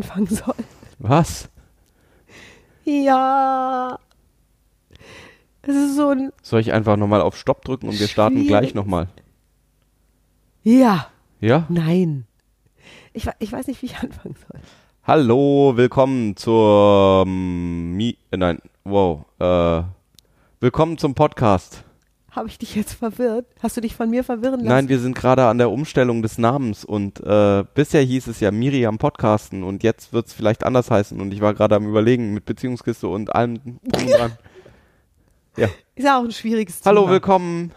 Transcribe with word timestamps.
anfangen 0.00 0.26
soll. 0.26 0.54
Was? 0.98 1.50
Ja. 2.84 3.98
Es 5.62 5.76
ist 5.76 5.96
so 5.96 6.10
ein. 6.10 6.32
Soll 6.42 6.60
ich 6.60 6.72
einfach 6.72 6.96
nochmal 6.96 7.20
auf 7.20 7.36
Stopp 7.36 7.64
drücken 7.64 7.88
und 7.88 8.00
wir 8.00 8.08
starten 8.08 8.46
gleich 8.46 8.74
nochmal? 8.74 9.08
Ja. 10.62 11.08
Ja? 11.40 11.66
Nein. 11.68 12.26
Ich, 13.12 13.28
ich 13.38 13.52
weiß 13.52 13.66
nicht, 13.66 13.82
wie 13.82 13.86
ich 13.86 13.98
anfangen 14.02 14.36
soll. 14.48 14.60
Hallo, 15.04 15.72
willkommen 15.76 16.36
zur 16.36 17.26
Mi 17.26 18.16
äh, 18.30 18.36
nein, 18.36 18.58
wow, 18.84 19.24
äh, 19.38 19.82
willkommen 20.60 20.98
zum 20.98 21.14
Podcast. 21.14 21.84
Habe 22.30 22.46
ich 22.48 22.58
dich 22.58 22.76
jetzt 22.76 22.92
verwirrt? 22.92 23.46
Hast 23.60 23.76
du 23.76 23.80
dich 23.80 23.96
von 23.96 24.08
mir 24.08 24.22
verwirren 24.22 24.60
lassen? 24.60 24.68
Nein, 24.68 24.88
wir 24.88 25.00
sind 25.00 25.16
gerade 25.16 25.46
an 25.46 25.58
der 25.58 25.70
Umstellung 25.70 26.22
des 26.22 26.38
Namens 26.38 26.84
und 26.84 27.18
äh, 27.20 27.64
bisher 27.74 28.02
hieß 28.02 28.28
es 28.28 28.38
ja 28.38 28.52
Miriam 28.52 28.98
Podcasten 28.98 29.64
und 29.64 29.82
jetzt 29.82 30.12
wird 30.12 30.28
es 30.28 30.32
vielleicht 30.32 30.64
anders 30.64 30.92
heißen 30.92 31.20
und 31.20 31.32
ich 31.32 31.40
war 31.40 31.54
gerade 31.54 31.74
am 31.74 31.88
überlegen 31.88 32.32
mit 32.32 32.44
Beziehungskiste 32.44 33.08
und 33.08 33.34
allem 33.34 33.60
drum 33.64 33.78
und 33.82 34.10
dran. 34.10 34.32
Ist 35.96 36.04
ja 36.04 36.18
auch 36.18 36.24
ein 36.24 36.30
schwieriges 36.30 36.80
Hallo, 36.84 37.02
Thema. 37.02 37.12
willkommen. 37.12 37.72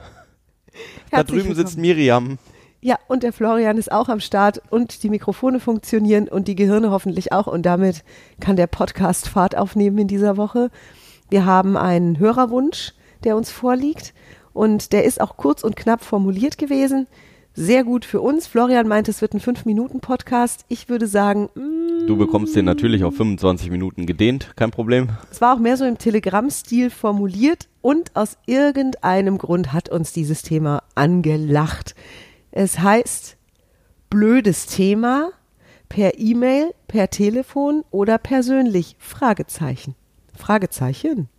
Da 1.09 1.17
Herzlich 1.17 1.41
drüben 1.41 1.55
sitzt 1.55 1.75
willkommen. 1.75 1.97
Miriam. 1.97 2.37
Ja, 2.79 2.99
und 3.07 3.23
der 3.23 3.33
Florian 3.33 3.77
ist 3.77 3.91
auch 3.91 4.07
am 4.07 4.19
Start 4.19 4.61
und 4.69 5.03
die 5.03 5.09
Mikrofone 5.09 5.59
funktionieren 5.59 6.27
und 6.27 6.47
die 6.47 6.55
Gehirne 6.55 6.91
hoffentlich 6.91 7.31
auch 7.31 7.47
und 7.47 7.65
damit 7.65 8.03
kann 8.39 8.55
der 8.55 8.67
Podcast 8.67 9.27
Fahrt 9.27 9.57
aufnehmen 9.57 9.97
in 9.97 10.07
dieser 10.07 10.37
Woche. 10.37 10.69
Wir 11.29 11.45
haben 11.45 11.75
einen 11.75 12.19
Hörerwunsch, 12.19 12.93
der 13.23 13.35
uns 13.35 13.49
vorliegt 13.51 14.13
und 14.53 14.93
der 14.93 15.03
ist 15.03 15.19
auch 15.21 15.37
kurz 15.37 15.63
und 15.63 15.75
knapp 15.75 16.03
formuliert 16.03 16.57
gewesen. 16.57 17.07
Sehr 17.55 17.83
gut 17.83 18.03
für 18.03 18.19
uns. 18.19 18.47
Florian 18.47 18.87
meint, 18.87 19.07
es 19.07 19.21
wird 19.21 19.35
ein 19.35 19.39
5-Minuten-Podcast. 19.39 20.65
Ich 20.69 20.89
würde 20.89 21.05
sagen, 21.05 21.49
mm, 21.53 22.07
Du 22.07 22.17
bekommst 22.17 22.55
den 22.55 22.65
natürlich 22.65 23.03
auf 23.03 23.15
25 23.15 23.69
Minuten 23.69 24.05
gedehnt, 24.05 24.51
kein 24.55 24.71
Problem. 24.71 25.09
es 25.31 25.39
war 25.39 25.55
auch 25.55 25.59
mehr 25.59 25.77
so 25.77 25.85
im 25.85 25.97
Telegram-Stil 25.97 26.89
formuliert 26.89 27.69
und 27.81 28.15
aus 28.15 28.37
irgendeinem 28.47 29.37
Grund 29.37 29.71
hat 29.71 29.89
uns 29.89 30.13
dieses 30.13 30.41
Thema 30.41 30.81
angelacht. 30.95 31.95
Es 32.51 32.79
heißt 32.79 33.37
blödes 34.09 34.65
Thema 34.65 35.29
per 35.89 36.17
E-Mail, 36.17 36.73
per 36.87 37.09
Telefon 37.09 37.83
oder 37.91 38.17
persönlich? 38.17 38.95
Fragezeichen. 38.97 39.95
Fragezeichen. 40.35 41.29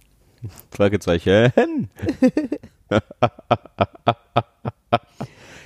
Fragezeichen. 0.71 1.91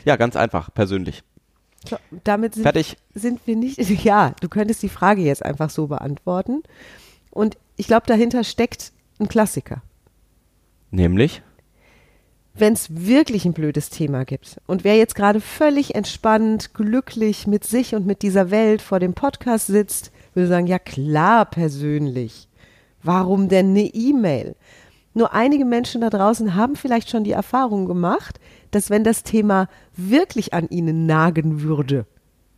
ja, 0.05 0.16
ganz 0.16 0.36
einfach, 0.36 0.72
persönlich. 0.72 1.22
So, 1.88 1.97
damit 2.24 2.55
sind, 2.55 2.64
Fertig. 2.64 2.97
sind 3.14 3.47
wir 3.47 3.56
nicht. 3.56 3.78
Ja, 4.05 4.34
du 4.41 4.48
könntest 4.48 4.83
die 4.83 4.88
Frage 4.88 5.22
jetzt 5.22 5.44
einfach 5.44 5.70
so 5.70 5.86
beantworten. 5.86 6.62
Und 7.30 7.56
ich 7.77 7.86
glaube, 7.86 8.06
dahinter 8.06 8.44
steckt 8.44 8.92
ein 9.20 9.28
Klassiker. 9.28 9.83
Nämlich? 10.91 11.42
wenn 12.61 12.72
es 12.72 12.89
wirklich 12.91 13.44
ein 13.44 13.52
blödes 13.52 13.91
Thema 13.91 14.24
gibt 14.24 14.61
und 14.66 14.84
wer 14.84 14.96
jetzt 14.96 15.14
gerade 15.14 15.41
völlig 15.41 15.94
entspannt, 15.94 16.74
glücklich 16.74 17.46
mit 17.46 17.64
sich 17.64 17.94
und 17.94 18.06
mit 18.06 18.22
dieser 18.22 18.50
Welt 18.50 18.83
vor 18.83 19.00
dem 19.00 19.14
Podcast 19.14 19.69
sitzt, 19.69 20.11
würde 20.34 20.48
sagen, 20.48 20.66
ja 20.66 20.78
klar, 20.78 21.46
persönlich. 21.46 22.48
Warum 23.02 23.48
denn 23.48 23.70
eine 23.70 23.83
E-Mail? 23.83 24.56
Nur 25.14 25.33
einige 25.33 25.64
Menschen 25.64 26.01
da 26.01 26.11
draußen 26.11 26.55
haben 26.55 26.77
vielleicht 26.77 27.11
schon 27.11 27.24
die 27.24 27.33
Erfahrung 27.33 27.86
gemacht, 27.86 28.39
dass 28.70 28.91
wenn 28.91 29.05
das 29.05 29.23
Thema 29.23 29.69
wirklich 29.96 30.52
an 30.55 30.69
ihnen 30.69 31.07
nagen 31.07 31.63
würde, 31.63 32.07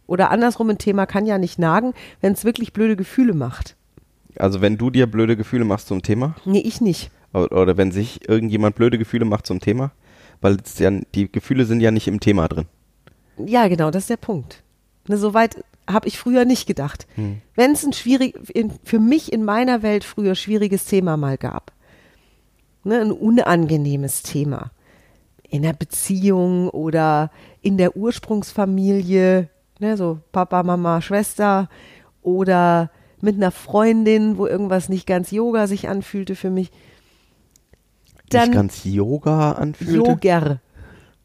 oder 0.07 0.33
andersrum, 0.33 0.69
ein 0.71 0.79
Thema 0.79 1.07
kann 1.07 1.25
ja 1.25 1.39
nicht 1.39 1.59
nagen, 1.61 1.95
wenn 2.21 2.33
es 2.33 2.45
wirklich 2.45 2.73
blöde 2.73 2.97
Gefühle 2.97 3.33
macht. 3.33 3.77
Also 4.37 4.61
wenn 4.61 4.77
du 4.77 4.91
dir 4.91 5.07
blöde 5.07 5.37
Gefühle 5.37 5.65
machst 5.65 5.87
zum 5.87 6.03
Thema 6.03 6.35
Nee, 6.45 6.61
ich 6.61 6.81
nicht. 6.81 7.13
oder, 7.33 7.53
oder 7.53 7.77
wenn 7.77 7.93
sich 7.93 8.29
irgendjemand 8.29 8.75
blöde 8.75 8.99
Gefühle 8.99 9.25
macht 9.25 9.47
zum 9.47 9.61
Thema, 9.61 9.93
weil 10.41 10.57
ja, 10.79 10.91
die 11.15 11.31
Gefühle 11.31 11.65
sind 11.65 11.81
ja 11.81 11.93
nicht 11.93 12.09
im 12.09 12.19
Thema 12.19 12.49
drin. 12.49 12.67
Ja, 13.39 13.69
genau, 13.69 13.93
das 13.93 14.05
ist 14.05 14.11
der 14.11 14.17
Punkt. 14.17 14.65
Ne, 15.07 15.17
Soweit 15.17 15.63
habe 15.89 16.09
ich 16.09 16.19
früher 16.19 16.45
nicht 16.45 16.67
gedacht. 16.67 17.07
Wenn 17.55 17.73
es 17.73 17.85
ein 17.85 17.93
schwierig, 17.93 18.35
in, 18.55 18.73
für 18.85 18.99
mich 18.99 19.33
in 19.33 19.45
meiner 19.45 19.83
Welt 19.83 20.05
früher 20.05 20.35
schwieriges 20.35 20.85
Thema 20.87 21.17
mal 21.17 21.37
gab, 21.39 21.73
ne, 22.85 23.01
ein 23.01 23.13
unangenehmes 23.13 24.23
Thema 24.23 24.71
in 25.51 25.63
der 25.63 25.73
Beziehung 25.73 26.69
oder 26.69 27.31
in 27.61 27.77
der 27.77 27.97
Ursprungsfamilie, 27.97 29.49
ne, 29.81 29.97
so 29.97 30.21
Papa, 30.33 30.63
Mama, 30.63 31.01
Schwester 31.01 31.69
oder 32.23 32.91
mit 33.21 33.37
einer 33.37 33.51
Freundin, 33.51 34.39
wo 34.39 34.47
irgendwas 34.47 34.89
nicht 34.89 35.07
ganz 35.07 35.31
Yoga 35.31 35.67
sich 35.67 35.89
anfühlte 35.89 36.37
für 36.37 36.51
mich. 36.51 36.71
Dann 38.31 38.51
nicht 38.51 38.55
ganz 38.55 38.85
Yoga 38.85 39.53
anfühlte. 39.53 39.93
Yoga. 39.93 40.61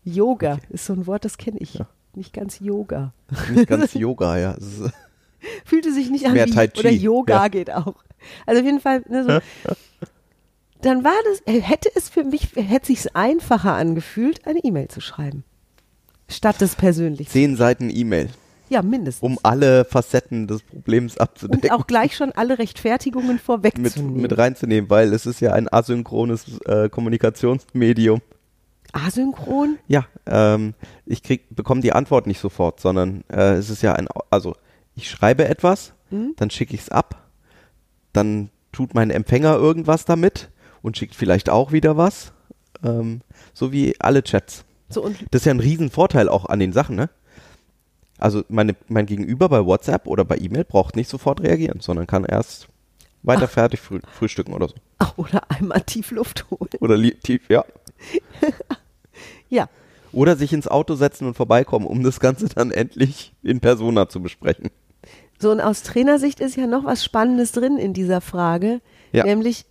Yoga 0.04 0.58
ist 0.70 0.86
so 0.86 0.94
ein 0.94 1.08
Wort, 1.08 1.26
das 1.26 1.38
kenne 1.38 1.58
ich. 1.60 1.80
Nicht 2.16 2.34
ganz 2.34 2.60
Yoga. 2.60 3.14
Nicht 3.54 3.68
ganz 3.68 3.94
Yoga, 3.94 4.38
ja. 4.38 4.56
Fühlte 5.66 5.94
sich 5.94 6.10
nicht 6.10 6.26
an 6.26 6.34
wie 6.34 6.80
oder 6.80 6.90
Yoga 6.90 7.44
ja. 7.44 7.48
geht 7.48 7.72
auch. 7.72 7.96
Also 8.46 8.62
auf 8.62 8.66
jeden 8.66 8.80
Fall, 8.80 9.04
ne, 9.08 9.24
so. 9.24 9.76
dann 10.86 11.04
war 11.04 11.14
das, 11.26 11.42
äh, 11.54 11.60
hätte 11.62 11.90
es 11.96 12.10
für 12.10 12.24
mich, 12.24 12.50
hätte 12.56 12.88
sich's 12.88 13.08
einfacher 13.08 13.74
angefühlt, 13.74 14.46
eine 14.48 14.60
E-Mail 14.64 14.88
zu 14.88 15.02
schreiben. 15.02 15.44
Statt 16.28 16.62
des 16.62 16.76
persönlich. 16.76 17.30
Zehn 17.30 17.56
Seiten 17.56 17.90
E-Mail, 17.90 18.30
Ja, 18.70 18.82
mindestens. 18.82 19.22
um 19.24 19.38
alle 19.44 19.86
Facetten 19.86 20.48
des 20.48 20.64
Problems 20.64 21.14
Und 21.16 21.22
abzudecken. 21.22 21.70
auch 21.72 21.86
gleich 21.88 22.16
schon 22.16 22.32
alle 22.32 22.58
Rechtfertigungen 22.58 23.34
mit, 23.34 23.42
vorwegzunehmen. 23.42 24.22
mit 24.22 24.38
reinzunehmen, 24.38 24.90
weil 24.90 25.14
es 25.14 25.26
ist 25.26 25.40
ja 25.40 25.54
ein 25.54 25.72
asynchrones 25.72 26.60
äh, 26.66 26.90
Kommunikationsmedium. 26.90 28.22
Asynchron? 28.94 29.78
Ja, 29.88 30.06
ähm, 30.26 30.74
ich 31.06 31.22
krieg, 31.22 31.44
bekomme 31.56 31.82
die 31.82 31.92
Antwort 31.94 32.28
nicht 32.28 32.40
sofort, 32.40 32.80
sondern 32.80 33.24
äh, 33.32 33.54
es 33.54 33.70
ist 33.70 33.82
ja 33.82 33.94
ein, 33.94 34.08
also 34.30 34.56
ich 34.96 35.10
schreibe 35.10 35.48
etwas, 35.48 35.94
Hm? 36.10 36.34
dann 36.38 36.50
schicke 36.50 36.76
ich 36.76 36.82
es 36.82 36.90
ab, 36.90 37.28
dann 38.14 38.50
tut 38.72 38.94
mein 38.94 39.10
Empfänger 39.10 39.56
irgendwas 39.56 40.06
damit 40.06 40.50
und 40.86 40.98
schickt 40.98 41.16
vielleicht 41.16 41.50
auch 41.50 41.72
wieder 41.72 41.98
was, 41.98 42.32
ähm, 42.84 43.22
so 43.54 43.72
wie 43.72 43.96
alle 44.00 44.24
Chats. 44.24 44.66
So 44.90 45.10
Das 45.32 45.42
ist 45.42 45.46
ja 45.46 45.54
ein 45.54 45.60
Riesenvorteil 45.60 46.30
auch 46.30 46.46
an 46.46 46.60
den 46.60 46.72
Sachen, 46.74 46.96
ne? 46.96 47.10
Also 48.20 48.44
meine, 48.48 48.76
mein 48.88 49.08
Gegenüber 49.08 49.50
bei 49.50 49.66
WhatsApp 49.66 50.08
oder 50.08 50.24
bei 50.24 50.38
E-Mail 50.38 50.64
braucht 50.64 50.96
nicht 50.96 51.10
sofort 51.10 51.42
reagieren, 51.42 51.80
sondern 51.82 52.08
kann 52.08 52.24
erst 52.24 52.68
weiter 53.24 53.48
fertig 53.48 53.82
früh, 53.82 54.00
frühstücken 54.18 54.54
oder 54.54 54.70
so. 54.70 54.76
ach, 55.00 55.18
oder 55.18 55.42
einmal 55.50 55.82
tief 55.82 56.12
Luft 56.12 56.46
holen. 56.52 56.70
Oder 56.80 57.02
tief, 57.24 57.50
ja. 57.50 57.66
Ja, 59.50 59.70
Oder 60.12 60.36
sich 60.36 60.54
ins 60.54 60.68
Auto 60.68 60.96
setzen 60.96 61.28
und 61.28 61.34
vorbeikommen, 61.36 61.86
um 61.86 62.04
das 62.04 62.20
Ganze 62.20 62.48
dann 62.48 62.72
endlich 62.72 63.34
in 63.44 63.60
Persona 63.60 64.08
zu 64.10 64.22
besprechen. 64.22 64.70
So, 65.40 65.52
und 65.52 65.60
aus 65.62 65.84
Trainersicht 65.84 66.40
ist 66.40 66.56
ja 66.56 66.68
noch 66.68 66.84
was 66.86 67.04
Spannendes 67.04 67.52
drin 67.52 67.78
in 67.78 67.94
dieser 67.94 68.22
Frage, 68.22 68.82
Ja. 69.12 69.24
nämlich 69.26 69.66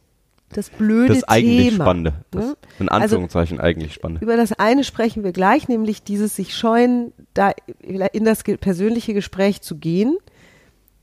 das 0.57 0.71
blöde 0.71 1.15
Das 1.15 1.25
eigentlich 1.25 1.71
Thema. 1.71 1.85
Spannende. 1.85 2.15
Das, 2.31 2.45
ne? 2.45 2.57
in 2.79 2.89
Anführungszeichen 2.89 3.61
eigentlich 3.61 3.95
Spannende. 3.95 4.25
Über 4.25 4.37
das 4.37 4.53
eine 4.53 4.85
sprechen 4.85 5.25
wir 5.25 5.33
gleich, 5.33 5.69
nämlich 5.69 6.03
dieses 6.03 6.37
sich 6.37 6.55
scheuen, 6.57 7.13
da 7.35 7.53
in 7.81 8.25
das 8.25 8.43
persönliche 8.43 9.15
Gespräch 9.15 9.63
zu 9.63 9.77
gehen, 9.77 10.17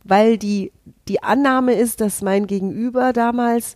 weil 0.03 0.37
die, 0.37 0.71
die 1.07 1.21
Annahme 1.21 1.73
ist, 1.73 2.01
dass 2.01 2.21
mein 2.21 2.47
Gegenüber 2.47 3.13
damals 3.13 3.75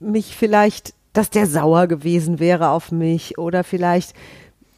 mich 0.00 0.36
vielleicht, 0.36 0.94
dass 1.12 1.30
der 1.30 1.46
sauer 1.46 1.86
gewesen 1.86 2.40
wäre 2.40 2.70
auf 2.70 2.92
mich 2.92 3.38
oder 3.38 3.64
vielleicht 3.64 4.14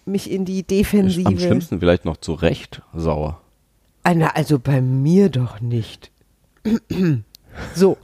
mich 0.04 0.30
in 0.30 0.44
die 0.44 0.62
Defensive. 0.62 1.26
Am 1.26 1.38
schlimmsten 1.38 1.80
vielleicht 1.80 2.04
noch 2.04 2.18
zu 2.18 2.34
Recht 2.34 2.82
sauer. 2.94 3.40
Ah, 4.02 4.12
also 4.34 4.58
bei 4.58 4.82
mir 4.82 5.30
doch 5.30 5.60
nicht. 5.62 6.10
so, 7.74 7.96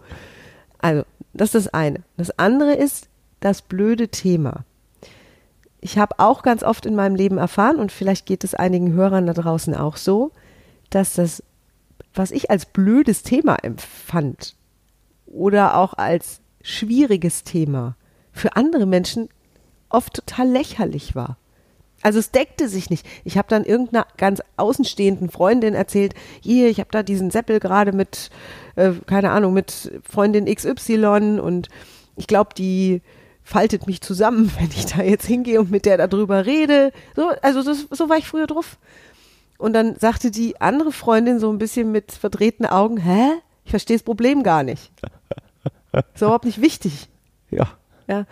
also 0.79 1.05
das 1.33 1.55
ist 1.55 1.67
das 1.67 1.75
eine. 1.75 2.03
Das 2.17 2.39
andere 2.39 2.75
ist 2.75 3.09
das 3.41 3.63
blöde 3.63 4.09
Thema. 4.09 4.65
Ich 5.81 5.99
habe 5.99 6.19
auch 6.19 6.43
ganz 6.43 6.63
oft 6.63 6.85
in 6.85 6.95
meinem 6.95 7.15
Leben 7.15 7.39
erfahren, 7.39 7.77
und 7.77 7.91
vielleicht 7.93 8.27
geht 8.27 8.45
es 8.45 8.55
einigen 8.55 8.93
Hörern 8.93 9.27
da 9.27 9.33
draußen 9.33 9.75
auch 9.75 9.97
so, 9.97 10.33
dass 10.91 11.15
das, 11.15 11.43
was 12.13 12.33
ich 12.33 12.51
als 12.51 12.67
blödes 12.67 13.23
Thema 13.23 13.57
empfand 13.63 14.57
oder 15.27 15.77
auch 15.77 15.95
als 15.95 16.41
schwieriges 16.61 17.45
Thema, 17.45 17.97
für 18.33 18.57
andere 18.57 18.87
Menschen 18.87 19.29
oft 19.89 20.15
total 20.15 20.49
lächerlich 20.49 21.15
war. 21.15 21.39
Also 22.03 22.19
es 22.19 22.31
deckte 22.31 22.69
sich 22.69 22.89
nicht. 22.89 23.07
Ich 23.25 23.37
habe 23.37 23.49
dann 23.49 23.65
irgendeiner 23.65 24.07
ganz 24.17 24.43
außenstehenden 24.57 25.31
Freundin 25.31 25.75
erzählt, 25.75 26.15
hier, 26.41 26.69
ich 26.69 26.81
habe 26.81 26.91
da 26.91 27.03
diesen 27.03 27.31
Seppel 27.31 27.61
gerade 27.61 27.93
mit, 27.93 28.31
äh, 28.77 28.93
keine 29.07 29.31
Ahnung, 29.31 29.53
mit 29.53 29.93
Freundin 30.09 30.47
XY 30.47 31.41
und 31.41 31.69
ich 32.17 32.27
glaube, 32.27 32.55
die 32.55 33.03
faltet 33.43 33.87
mich 33.87 34.01
zusammen, 34.01 34.51
wenn 34.59 34.71
ich 34.71 34.87
da 34.87 35.03
jetzt 35.03 35.27
hingehe 35.27 35.61
und 35.61 35.71
mit 35.71 35.85
der 35.85 35.99
darüber 36.07 36.47
rede. 36.47 36.93
So, 37.17 37.31
also 37.43 37.63
das, 37.63 37.87
so 37.91 38.09
war 38.09 38.17
ich 38.17 38.27
früher 38.27 38.47
drauf. 38.47 38.79
Und 39.59 39.75
dann 39.75 39.97
sagte 39.97 40.31
die 40.31 40.59
andere 40.61 40.91
Freundin 40.91 41.39
so 41.39 41.53
ein 41.53 41.59
bisschen 41.59 41.93
mit 41.93 42.13
verdrehten 42.13 42.65
Augen, 42.65 42.97
hä? 42.97 43.29
Ich 43.65 43.71
verstehe 43.71 43.97
das 43.97 44.05
Problem 44.05 44.43
gar 44.43 44.63
nicht. 44.63 44.91
Ist 45.93 46.23
überhaupt 46.23 46.47
nicht 46.47 46.63
wichtig. 46.63 47.09
Ja. 47.51 47.69
Ja. 48.07 48.25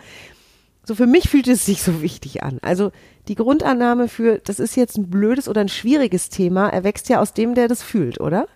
So 0.89 0.95
für 0.95 1.05
mich 1.05 1.29
fühlt 1.29 1.47
es 1.47 1.67
sich 1.67 1.83
so 1.83 2.01
wichtig 2.01 2.41
an. 2.41 2.57
Also 2.63 2.91
die 3.27 3.35
Grundannahme 3.35 4.07
für, 4.07 4.39
das 4.39 4.59
ist 4.59 4.75
jetzt 4.75 4.97
ein 4.97 5.07
blödes 5.07 5.47
oder 5.47 5.61
ein 5.61 5.69
schwieriges 5.69 6.29
Thema, 6.29 6.67
erwächst 6.67 7.09
ja 7.09 7.21
aus 7.21 7.31
dem, 7.35 7.53
der 7.53 7.67
das 7.67 7.83
fühlt, 7.83 8.19
oder? 8.19 8.47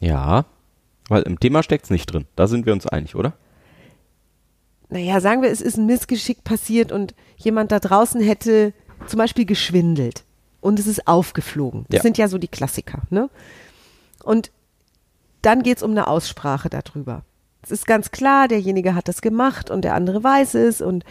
Ja. 0.00 0.46
Weil 1.08 1.22
im 1.22 1.38
Thema 1.38 1.62
steckt's 1.62 1.88
nicht 1.88 2.06
drin. 2.12 2.24
Da 2.34 2.48
sind 2.48 2.66
wir 2.66 2.72
uns 2.72 2.88
einig, 2.88 3.14
oder? 3.14 3.34
Naja, 4.88 5.20
sagen 5.20 5.42
wir, 5.42 5.50
es 5.52 5.60
ist 5.60 5.76
ein 5.76 5.86
Missgeschick 5.86 6.42
passiert 6.42 6.90
und 6.90 7.14
jemand 7.36 7.70
da 7.70 7.78
draußen 7.78 8.20
hätte 8.20 8.72
zum 9.06 9.18
Beispiel 9.18 9.44
geschwindelt 9.44 10.24
und 10.60 10.80
es 10.80 10.88
ist 10.88 11.06
aufgeflogen. 11.06 11.86
Das 11.88 11.98
Ja. 11.98 12.02
sind 12.02 12.18
ja 12.18 12.26
so 12.26 12.38
die 12.38 12.48
Klassiker, 12.48 13.02
ne? 13.10 13.30
Und 14.24 14.50
dann 15.42 15.62
geht's 15.62 15.84
um 15.84 15.92
eine 15.92 16.08
Aussprache 16.08 16.68
darüber. 16.68 17.22
Es 17.62 17.70
ist 17.70 17.86
ganz 17.86 18.10
klar, 18.10 18.48
derjenige 18.48 18.96
hat 18.96 19.06
das 19.06 19.22
gemacht 19.22 19.70
und 19.70 19.82
der 19.82 19.94
andere 19.94 20.24
weiß 20.24 20.54
es 20.54 20.80
und 20.80 21.04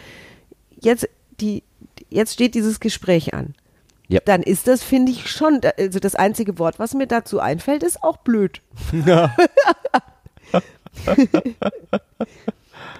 jetzt 0.80 1.08
die 1.40 1.62
jetzt 2.10 2.34
steht 2.34 2.54
dieses 2.54 2.80
Gespräch 2.80 3.34
an. 3.34 3.54
Ja. 4.08 4.20
Dann 4.24 4.42
ist 4.42 4.66
das, 4.66 4.82
finde 4.82 5.12
ich, 5.12 5.30
schon, 5.30 5.60
also 5.78 6.00
das 6.00 6.16
einzige 6.16 6.58
Wort, 6.58 6.80
was 6.80 6.94
mir 6.94 7.06
dazu 7.06 7.38
einfällt, 7.38 7.84
ist 7.84 8.02
auch 8.02 8.16
blöd. 8.18 8.60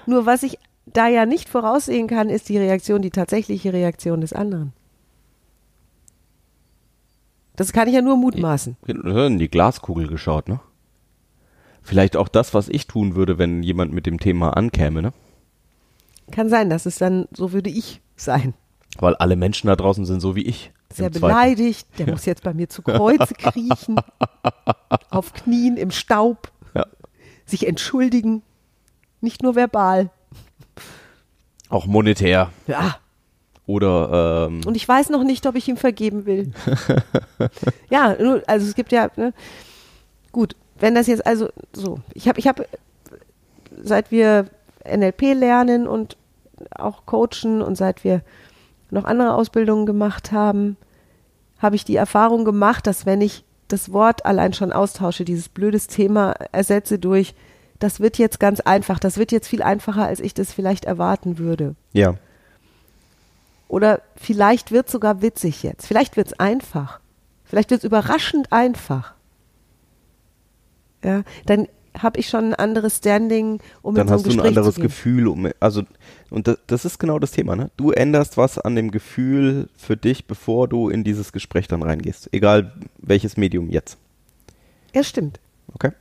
Nur 0.06 0.24
was 0.24 0.44
ich 0.44 0.58
da 0.86 1.08
ja 1.08 1.26
nicht 1.26 1.48
voraussehen 1.48 2.06
kann, 2.06 2.30
ist 2.30 2.48
die 2.48 2.58
Reaktion, 2.58 3.02
die 3.02 3.10
tatsächliche 3.10 3.72
Reaktion 3.72 4.20
des 4.20 4.32
anderen. 4.32 4.72
Das 7.56 7.72
kann 7.72 7.88
ich 7.88 7.94
ja 7.94 8.02
nur 8.02 8.16
mutmaßen. 8.16 8.76
In 8.86 9.38
die 9.38 9.50
Glaskugel 9.50 10.06
geschaut, 10.06 10.48
ne? 10.48 10.60
Vielleicht 11.82 12.16
auch 12.16 12.28
das, 12.28 12.54
was 12.54 12.68
ich 12.68 12.86
tun 12.86 13.16
würde, 13.16 13.36
wenn 13.36 13.62
jemand 13.62 13.92
mit 13.92 14.06
dem 14.06 14.18
Thema 14.18 14.56
ankäme, 14.56 15.02
ne? 15.02 15.12
Kann 16.30 16.48
sein, 16.48 16.70
dass 16.70 16.86
es 16.86 16.96
dann, 16.96 17.26
so 17.32 17.52
würde 17.52 17.70
ich 17.70 18.00
sein. 18.16 18.54
Weil 18.98 19.14
alle 19.16 19.36
Menschen 19.36 19.68
da 19.68 19.76
draußen 19.76 20.04
sind 20.04 20.20
so 20.20 20.36
wie 20.36 20.42
ich. 20.42 20.72
Sehr 20.92 21.10
beleidigt, 21.10 21.86
der 21.98 22.10
muss 22.10 22.26
jetzt 22.26 22.42
bei 22.42 22.52
mir 22.52 22.68
zu 22.68 22.82
Kreuze 22.82 23.34
kriechen, 23.34 23.96
auf 25.10 25.32
Knien 25.32 25.76
im 25.76 25.92
Staub, 25.92 26.50
Ja. 26.74 26.84
sich 27.46 27.66
entschuldigen, 27.68 28.42
nicht 29.20 29.42
nur 29.42 29.54
verbal. 29.54 30.10
Auch 31.68 31.86
monetär. 31.86 32.50
Ja, 32.66 32.96
Oder 33.66 34.48
ähm, 34.48 34.62
Und 34.66 34.76
ich 34.76 34.88
weiß 34.88 35.10
noch 35.10 35.22
nicht, 35.22 35.46
ob 35.46 35.54
ich 35.54 35.68
ihm 35.68 35.76
vergeben 35.76 36.26
will. 36.26 36.52
ja, 37.90 38.16
also 38.48 38.66
es 38.66 38.74
gibt 38.74 38.90
ja, 38.90 39.10
ne, 39.14 39.32
gut, 40.32 40.56
wenn 40.80 40.96
das 40.96 41.06
jetzt 41.06 41.24
also 41.24 41.50
so, 41.72 42.00
ich 42.14 42.26
habe, 42.26 42.40
ich 42.40 42.48
habe, 42.48 42.66
seit 43.80 44.10
wir 44.10 44.46
NLP 44.84 45.34
lernen 45.34 45.86
und 45.86 46.16
auch 46.74 47.06
coachen 47.06 47.62
und 47.62 47.76
seit 47.76 48.04
wir 48.04 48.22
noch 48.90 49.04
andere 49.04 49.34
Ausbildungen 49.34 49.86
gemacht 49.86 50.32
haben, 50.32 50.76
habe 51.58 51.76
ich 51.76 51.84
die 51.84 51.96
Erfahrung 51.96 52.44
gemacht, 52.44 52.86
dass 52.86 53.06
wenn 53.06 53.20
ich 53.20 53.44
das 53.68 53.92
Wort 53.92 54.26
allein 54.26 54.52
schon 54.52 54.72
austausche, 54.72 55.24
dieses 55.24 55.48
blödes 55.48 55.86
Thema 55.86 56.32
ersetze 56.52 56.98
durch, 56.98 57.34
das 57.78 58.00
wird 58.00 58.18
jetzt 58.18 58.40
ganz 58.40 58.60
einfach, 58.60 58.98
das 58.98 59.16
wird 59.16 59.32
jetzt 59.32 59.48
viel 59.48 59.62
einfacher, 59.62 60.06
als 60.06 60.20
ich 60.20 60.34
das 60.34 60.52
vielleicht 60.52 60.84
erwarten 60.84 61.38
würde. 61.38 61.74
ja. 61.92 62.14
Oder 63.68 64.00
vielleicht 64.16 64.72
wird 64.72 64.90
sogar 64.90 65.22
witzig 65.22 65.62
jetzt. 65.62 65.86
Vielleicht 65.86 66.16
wird 66.16 66.26
es 66.26 66.40
einfach. 66.40 66.98
Vielleicht 67.44 67.70
wird 67.70 67.82
es 67.82 67.84
überraschend 67.84 68.52
einfach. 68.52 69.14
Ja, 71.04 71.22
dann 71.46 71.68
habe 71.98 72.18
ich 72.18 72.28
schon 72.28 72.46
ein 72.46 72.54
anderes 72.54 72.98
Standing, 72.98 73.60
um 73.82 73.94
Dann 73.94 74.06
in 74.06 74.08
so 74.08 74.14
ein 74.14 74.18
hast 74.18 74.26
du 74.26 74.40
ein 74.40 74.46
anderes. 74.46 74.74
Gefühl. 74.76 75.28
Um, 75.28 75.48
also, 75.60 75.82
und 76.30 76.46
das, 76.46 76.58
das 76.66 76.84
ist 76.84 76.98
genau 76.98 77.18
das 77.18 77.32
Thema, 77.32 77.56
ne? 77.56 77.70
Du 77.76 77.90
änderst 77.90 78.36
was 78.36 78.58
an 78.58 78.76
dem 78.76 78.90
Gefühl 78.90 79.68
für 79.76 79.96
dich, 79.96 80.26
bevor 80.26 80.68
du 80.68 80.88
in 80.88 81.04
dieses 81.04 81.32
Gespräch 81.32 81.68
dann 81.68 81.82
reingehst. 81.82 82.28
Egal 82.32 82.72
welches 82.98 83.36
Medium 83.36 83.70
jetzt. 83.70 83.98
Ja, 84.94 85.02
stimmt. 85.02 85.40
Okay? 85.74 85.92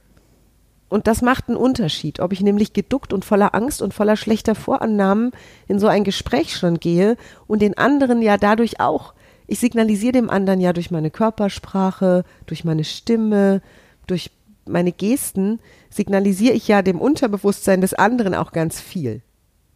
Und 0.89 1.06
das 1.06 1.21
macht 1.21 1.47
einen 1.47 1.57
Unterschied, 1.57 2.19
ob 2.19 2.33
ich 2.33 2.41
nämlich 2.41 2.74
geduckt 2.74 3.13
und 3.13 3.24
voller 3.24 3.53
Angst 3.53 3.81
und 3.81 3.94
voller 3.94 4.18
schlechter 4.18 4.56
Vorannahmen 4.56 5.31
in 5.68 5.80
so 5.80 5.88
ein 5.88 6.03
Gespräch 6.03 6.56
schon 6.56 6.80
gehe 6.80 7.15
und 7.45 7.62
den 7.62 7.77
anderen 7.77 8.24
ja 8.24 8.38
dadurch 8.38 8.80
auch, 8.80 9.13
ich 9.45 9.59
signalisiere 9.59 10.13
dem 10.13 10.30
anderen 10.30 10.59
ja 10.59 10.74
durch 10.74 10.89
meine 10.89 11.12
Körpersprache, 11.12 12.24
durch 12.47 12.65
meine 12.65 12.83
Stimme, 12.83 13.62
durch 14.07 14.31
meine 14.66 14.92
Gesten, 14.92 15.60
signalisiere 15.90 16.54
ich 16.54 16.68
ja 16.68 16.82
dem 16.82 17.00
Unterbewusstsein 17.00 17.82
des 17.82 17.94
anderen 17.94 18.36
auch 18.36 18.52
ganz 18.52 18.80
viel. 18.80 19.22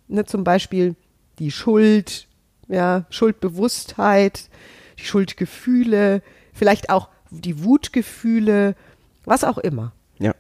Ne, 0.07 0.25
zum 0.25 0.43
Beispiel 0.43 0.95
die 1.39 1.51
Schuld, 1.51 2.27
ja, 2.67 3.05
Schuldbewusstheit, 3.09 4.49
die 4.99 5.05
Schuldgefühle, 5.05 6.21
vielleicht 6.53 6.89
auch 6.89 7.09
die 7.31 7.63
Wutgefühle, 7.63 8.75
was 9.25 9.43
auch 9.43 9.57
immer. 9.57 9.93
Ja. 10.19 10.35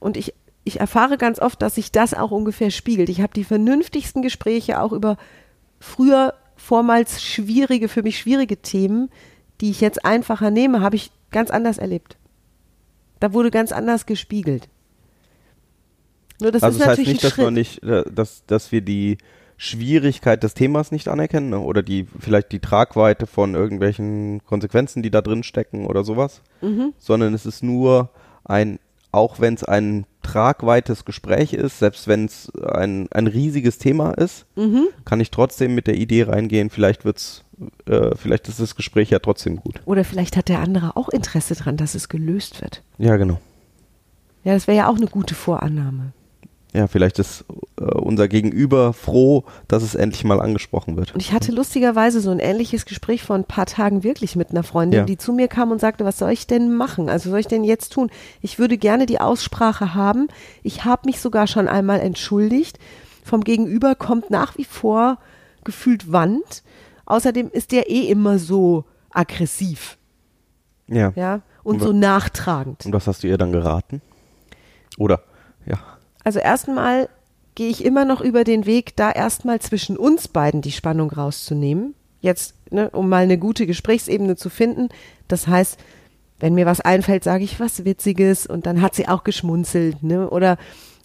Und 0.00 0.16
ich, 0.16 0.34
ich 0.64 0.80
erfahre 0.80 1.16
ganz 1.16 1.38
oft, 1.38 1.62
dass 1.62 1.76
sich 1.76 1.92
das 1.92 2.14
auch 2.14 2.30
ungefähr 2.30 2.70
spiegelt. 2.70 3.08
Ich 3.08 3.20
habe 3.20 3.32
die 3.32 3.44
vernünftigsten 3.44 4.22
Gespräche 4.22 4.80
auch 4.80 4.92
über 4.92 5.16
früher 5.80 6.34
vormals 6.56 7.22
schwierige, 7.22 7.88
für 7.88 8.02
mich 8.02 8.18
schwierige 8.18 8.58
Themen, 8.58 9.10
die 9.60 9.70
ich 9.70 9.80
jetzt 9.80 10.04
einfacher 10.04 10.50
nehme, 10.50 10.80
habe 10.80 10.96
ich 10.96 11.10
ganz 11.30 11.50
anders 11.50 11.78
erlebt. 11.78 12.16
Da 13.24 13.32
wurde 13.32 13.50
ganz 13.50 13.72
anders 13.72 14.04
gespiegelt. 14.04 14.68
Nur 16.42 16.52
das 16.52 16.62
also 16.62 16.76
ist 16.76 16.80
das 16.80 16.88
heißt 16.88 16.98
natürlich 16.98 17.22
nicht, 17.22 17.24
ein 17.24 17.30
dass 17.30 17.38
wir 17.38 17.50
nicht, 17.50 17.82
äh, 17.82 18.04
dass, 18.12 18.44
dass 18.44 18.70
wir 18.70 18.82
die 18.82 19.16
Schwierigkeit 19.56 20.42
des 20.42 20.52
Themas 20.52 20.92
nicht 20.92 21.08
anerkennen 21.08 21.48
ne? 21.48 21.58
oder 21.58 21.82
die 21.82 22.06
vielleicht 22.20 22.52
die 22.52 22.58
Tragweite 22.58 23.26
von 23.26 23.54
irgendwelchen 23.54 24.44
Konsequenzen, 24.44 25.02
die 25.02 25.10
da 25.10 25.22
drin 25.22 25.42
stecken 25.42 25.86
oder 25.86 26.04
sowas, 26.04 26.42
Mhm. 26.60 26.92
sondern 26.98 27.32
es 27.32 27.46
ist 27.46 27.62
nur 27.62 28.10
ein, 28.44 28.78
auch 29.10 29.40
wenn 29.40 29.54
es 29.54 29.64
ein 29.64 30.04
tragweites 30.24 31.04
Gespräch 31.04 31.52
ist, 31.52 31.78
selbst 31.78 32.08
wenn 32.08 32.24
es 32.24 32.50
ein, 32.56 33.06
ein 33.12 33.26
riesiges 33.28 33.78
Thema 33.78 34.10
ist, 34.12 34.46
Mhm. 34.56 34.88
kann 35.04 35.20
ich 35.20 35.30
trotzdem 35.30 35.74
mit 35.76 35.86
der 35.86 35.94
Idee 35.94 36.24
reingehen, 36.24 36.70
vielleicht 36.70 37.04
wird's, 37.04 37.44
äh, 37.86 38.16
vielleicht 38.16 38.48
ist 38.48 38.58
das 38.58 38.74
Gespräch 38.74 39.10
ja 39.10 39.20
trotzdem 39.20 39.56
gut. 39.56 39.80
Oder 39.84 40.04
vielleicht 40.04 40.36
hat 40.36 40.48
der 40.48 40.58
andere 40.58 40.96
auch 40.96 41.08
Interesse 41.08 41.54
daran, 41.54 41.76
dass 41.76 41.94
es 41.94 42.08
gelöst 42.08 42.60
wird. 42.60 42.82
Ja, 42.98 43.16
genau. 43.16 43.38
Ja, 44.42 44.54
das 44.54 44.66
wäre 44.66 44.76
ja 44.78 44.88
auch 44.88 44.96
eine 44.96 45.06
gute 45.06 45.34
Vorannahme. 45.34 46.12
Ja, 46.74 46.88
vielleicht 46.88 47.20
ist 47.20 47.44
äh, 47.80 47.84
unser 47.84 48.26
Gegenüber 48.26 48.92
froh, 48.92 49.44
dass 49.68 49.84
es 49.84 49.94
endlich 49.94 50.24
mal 50.24 50.40
angesprochen 50.40 50.96
wird. 50.96 51.14
Und 51.14 51.20
ich 51.20 51.32
hatte 51.32 51.52
lustigerweise 51.52 52.20
so 52.20 52.30
ein 52.32 52.40
ähnliches 52.40 52.84
Gespräch 52.84 53.22
vor 53.22 53.36
ein 53.36 53.44
paar 53.44 53.66
Tagen 53.66 54.02
wirklich 54.02 54.34
mit 54.34 54.50
einer 54.50 54.64
Freundin, 54.64 55.00
Ja. 55.00 55.04
die 55.06 55.16
zu 55.16 55.32
mir 55.32 55.46
kam 55.46 55.70
und 55.70 55.80
sagte, 55.80 56.04
was 56.04 56.18
soll 56.18 56.32
ich 56.32 56.48
denn 56.48 56.74
machen? 56.74 57.08
Also 57.08 57.30
soll 57.30 57.38
ich 57.38 57.46
denn 57.46 57.62
jetzt 57.62 57.92
tun? 57.92 58.10
Ich 58.40 58.58
würde 58.58 58.76
gerne 58.76 59.06
die 59.06 59.20
Aussprache 59.20 59.94
haben. 59.94 60.26
Ich 60.64 60.84
habe 60.84 61.02
mich 61.06 61.20
sogar 61.20 61.46
schon 61.46 61.68
einmal 61.68 62.00
entschuldigt. 62.00 62.80
Vom 63.22 63.42
Gegenüber 63.44 63.94
kommt 63.94 64.30
nach 64.30 64.58
wie 64.58 64.64
vor 64.64 65.18
gefühlt 65.62 66.10
Wand. 66.10 66.64
Außerdem 67.06 67.50
ist 67.52 67.70
der 67.70 67.88
eh 67.88 68.08
immer 68.08 68.38
so 68.40 68.84
aggressiv, 69.10 69.96
Ja. 70.88 71.12
ja, 71.14 71.42
und 71.62 71.76
Und 71.76 71.82
so 71.82 71.92
nachtragend. 71.92 72.84
Und 72.84 72.92
was 72.92 73.06
hast 73.06 73.22
du 73.22 73.28
ihr 73.28 73.38
dann 73.38 73.52
geraten? 73.52 74.02
Oder. 74.98 75.22
Also 76.24 76.40
erstmal 76.40 77.08
gehe 77.54 77.68
ich 77.68 77.84
immer 77.84 78.04
noch 78.04 78.20
über 78.20 78.44
den 78.44 78.66
Weg, 78.66 78.96
da 78.96 79.10
erstmal 79.12 79.60
zwischen 79.60 79.96
uns 79.96 80.26
beiden 80.28 80.62
die 80.62 80.72
Spannung 80.72 81.10
rauszunehmen. 81.10 81.94
Jetzt, 82.20 82.54
ne, 82.72 82.90
um 82.90 83.08
mal 83.08 83.22
eine 83.22 83.38
gute 83.38 83.66
Gesprächsebene 83.66 84.34
zu 84.34 84.48
finden. 84.48 84.88
Das 85.28 85.46
heißt, 85.46 85.78
wenn 86.40 86.54
mir 86.54 86.66
was 86.66 86.80
einfällt, 86.80 87.22
sage 87.22 87.44
ich 87.44 87.60
was 87.60 87.84
Witziges 87.84 88.46
und 88.46 88.66
dann 88.66 88.82
hat 88.82 88.94
sie 88.94 89.08
auch 89.08 89.24
geschmunzelt, 89.24 90.02
ne? 90.02 90.28
Oder 90.30 90.56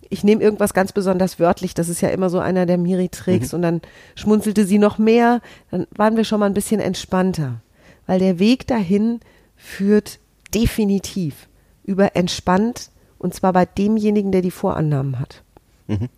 ich 0.09 0.23
nehme 0.23 0.41
irgendwas 0.41 0.73
ganz 0.73 0.91
besonders 0.91 1.39
wörtlich, 1.39 1.75
das 1.75 1.87
ist 1.87 2.01
ja 2.01 2.09
immer 2.09 2.31
so 2.31 2.39
einer 2.39 2.65
der 2.65 2.79
Miri-Tricks 2.79 3.53
und 3.53 3.61
dann 3.61 3.81
schmunzelte 4.15 4.65
sie 4.65 4.79
noch 4.79 4.97
mehr, 4.97 5.41
dann 5.69 5.85
waren 5.95 6.17
wir 6.17 6.23
schon 6.23 6.39
mal 6.39 6.47
ein 6.47 6.55
bisschen 6.55 6.79
entspannter. 6.79 7.61
Weil 8.07 8.19
der 8.19 8.39
Weg 8.39 8.65
dahin 8.65 9.19
führt 9.55 10.19
definitiv 10.53 11.47
über 11.83 12.15
entspannt 12.15 12.89
und 13.19 13.33
zwar 13.33 13.53
bei 13.53 13.65
demjenigen, 13.65 14.31
der 14.31 14.41
die 14.41 14.51
Vorannahmen 14.51 15.19
hat. 15.19 15.43
Mhm. 15.87 16.09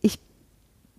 Ich 0.00 0.20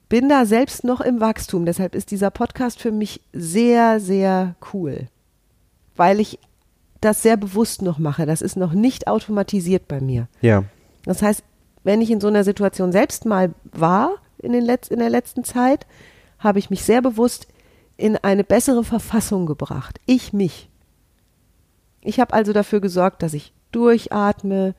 bin 0.10 0.28
da 0.28 0.46
selbst 0.46 0.84
noch 0.84 1.00
im 1.00 1.22
Wachstum, 1.22 1.66
deshalb 1.66 1.96
ist 1.96 2.12
dieser 2.12 2.32
Podcast 2.32 2.82
für 2.82 2.92
mich 2.92 3.22
sehr, 3.32 4.00
sehr 4.00 4.56
cool, 4.74 5.08
weil 5.96 6.20
ich 6.20 6.40
das 7.00 7.22
sehr 7.22 7.38
bewusst 7.38 7.82
noch 7.82 8.00
mache. 8.00 8.26
Das 8.26 8.42
ist 8.42 8.58
noch 8.58 8.74
nicht 8.74 9.08
automatisiert 9.08 9.88
bei 9.88 10.02
mir. 10.02 10.28
Ja. 10.42 10.64
Das 11.04 11.22
heißt, 11.22 11.44
wenn 11.84 12.02
ich 12.02 12.10
in 12.10 12.20
so 12.20 12.28
einer 12.28 12.44
Situation 12.44 12.92
selbst 12.92 13.26
mal 13.26 13.54
war 13.72 14.16
in, 14.40 14.54
den 14.54 14.66
Letz-, 14.66 14.90
in 14.90 15.00
der 15.00 15.12
letzten 15.12 15.44
Zeit, 15.44 15.86
habe 16.40 16.60
ich 16.60 16.70
mich 16.70 16.84
sehr 16.84 17.02
bewusst 17.02 17.48
in 17.96 18.18
eine 18.18 18.44
bessere 18.44 18.84
Verfassung 18.84 19.46
gebracht. 19.46 20.00
Ich 20.06 20.34
mich. 20.34 20.70
Ich 22.02 22.20
habe 22.20 22.34
also 22.34 22.54
dafür 22.54 22.82
gesorgt, 22.82 23.24
dass 23.24 23.34
ich 23.34 23.54
durchatme, 23.76 24.74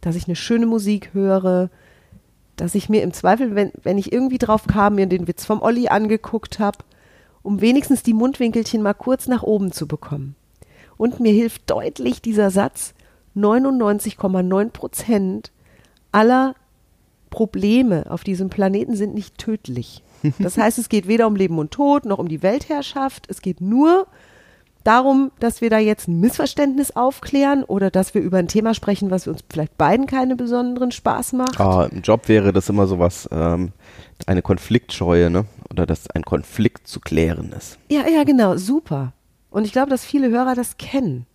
dass 0.00 0.16
ich 0.16 0.26
eine 0.26 0.36
schöne 0.36 0.66
Musik 0.66 1.10
höre, 1.12 1.70
dass 2.56 2.74
ich 2.74 2.88
mir 2.88 3.02
im 3.02 3.12
Zweifel, 3.12 3.54
wenn, 3.54 3.72
wenn 3.82 3.98
ich 3.98 4.12
irgendwie 4.12 4.38
drauf 4.38 4.66
kam, 4.66 4.96
mir 4.96 5.06
den 5.06 5.26
Witz 5.26 5.44
vom 5.44 5.62
Olli 5.62 5.88
angeguckt 5.88 6.58
habe, 6.58 6.78
um 7.42 7.60
wenigstens 7.60 8.02
die 8.02 8.14
Mundwinkelchen 8.14 8.82
mal 8.82 8.94
kurz 8.94 9.26
nach 9.26 9.42
oben 9.42 9.72
zu 9.72 9.86
bekommen. 9.86 10.36
Und 10.96 11.20
mir 11.20 11.32
hilft 11.32 11.70
deutlich 11.70 12.20
dieser 12.20 12.50
Satz, 12.50 12.94
99,9 13.36 14.70
Prozent 14.70 15.50
aller 16.12 16.54
Probleme 17.30 18.10
auf 18.10 18.22
diesem 18.22 18.50
Planeten 18.50 18.94
sind 18.94 19.14
nicht 19.14 19.38
tödlich. 19.38 20.02
Das 20.38 20.56
heißt, 20.56 20.78
es 20.78 20.88
geht 20.88 21.08
weder 21.08 21.26
um 21.26 21.34
Leben 21.34 21.58
und 21.58 21.72
Tod 21.72 22.04
noch 22.04 22.20
um 22.20 22.28
die 22.28 22.44
Weltherrschaft. 22.44 23.26
Es 23.28 23.42
geht 23.42 23.60
nur 23.60 24.06
darum, 24.84 25.30
dass 25.40 25.60
wir 25.60 25.70
da 25.70 25.78
jetzt 25.78 26.08
ein 26.08 26.20
Missverständnis 26.20 26.90
aufklären 26.92 27.64
oder 27.64 27.90
dass 27.90 28.14
wir 28.14 28.22
über 28.22 28.38
ein 28.38 28.48
Thema 28.48 28.74
sprechen, 28.74 29.10
was 29.10 29.26
uns 29.26 29.44
vielleicht 29.50 29.76
beiden 29.78 30.06
keinen 30.06 30.36
besonderen 30.36 30.92
Spaß 30.92 31.34
macht. 31.34 31.60
Ah, 31.60 31.88
Im 31.90 32.02
Job 32.02 32.28
wäre 32.28 32.52
das 32.52 32.68
immer 32.68 32.86
sowas, 32.86 33.28
ähm, 33.32 33.72
eine 34.26 34.42
Konfliktscheue, 34.42 35.30
ne? 35.30 35.46
Oder 35.70 35.86
dass 35.86 36.10
ein 36.10 36.22
Konflikt 36.22 36.86
zu 36.86 37.00
klären 37.00 37.52
ist. 37.52 37.78
Ja, 37.90 38.08
ja, 38.08 38.24
genau, 38.24 38.56
super. 38.56 39.12
Und 39.50 39.64
ich 39.64 39.72
glaube, 39.72 39.90
dass 39.90 40.04
viele 40.04 40.30
Hörer 40.30 40.54
das 40.54 40.76
kennen. 40.76 41.26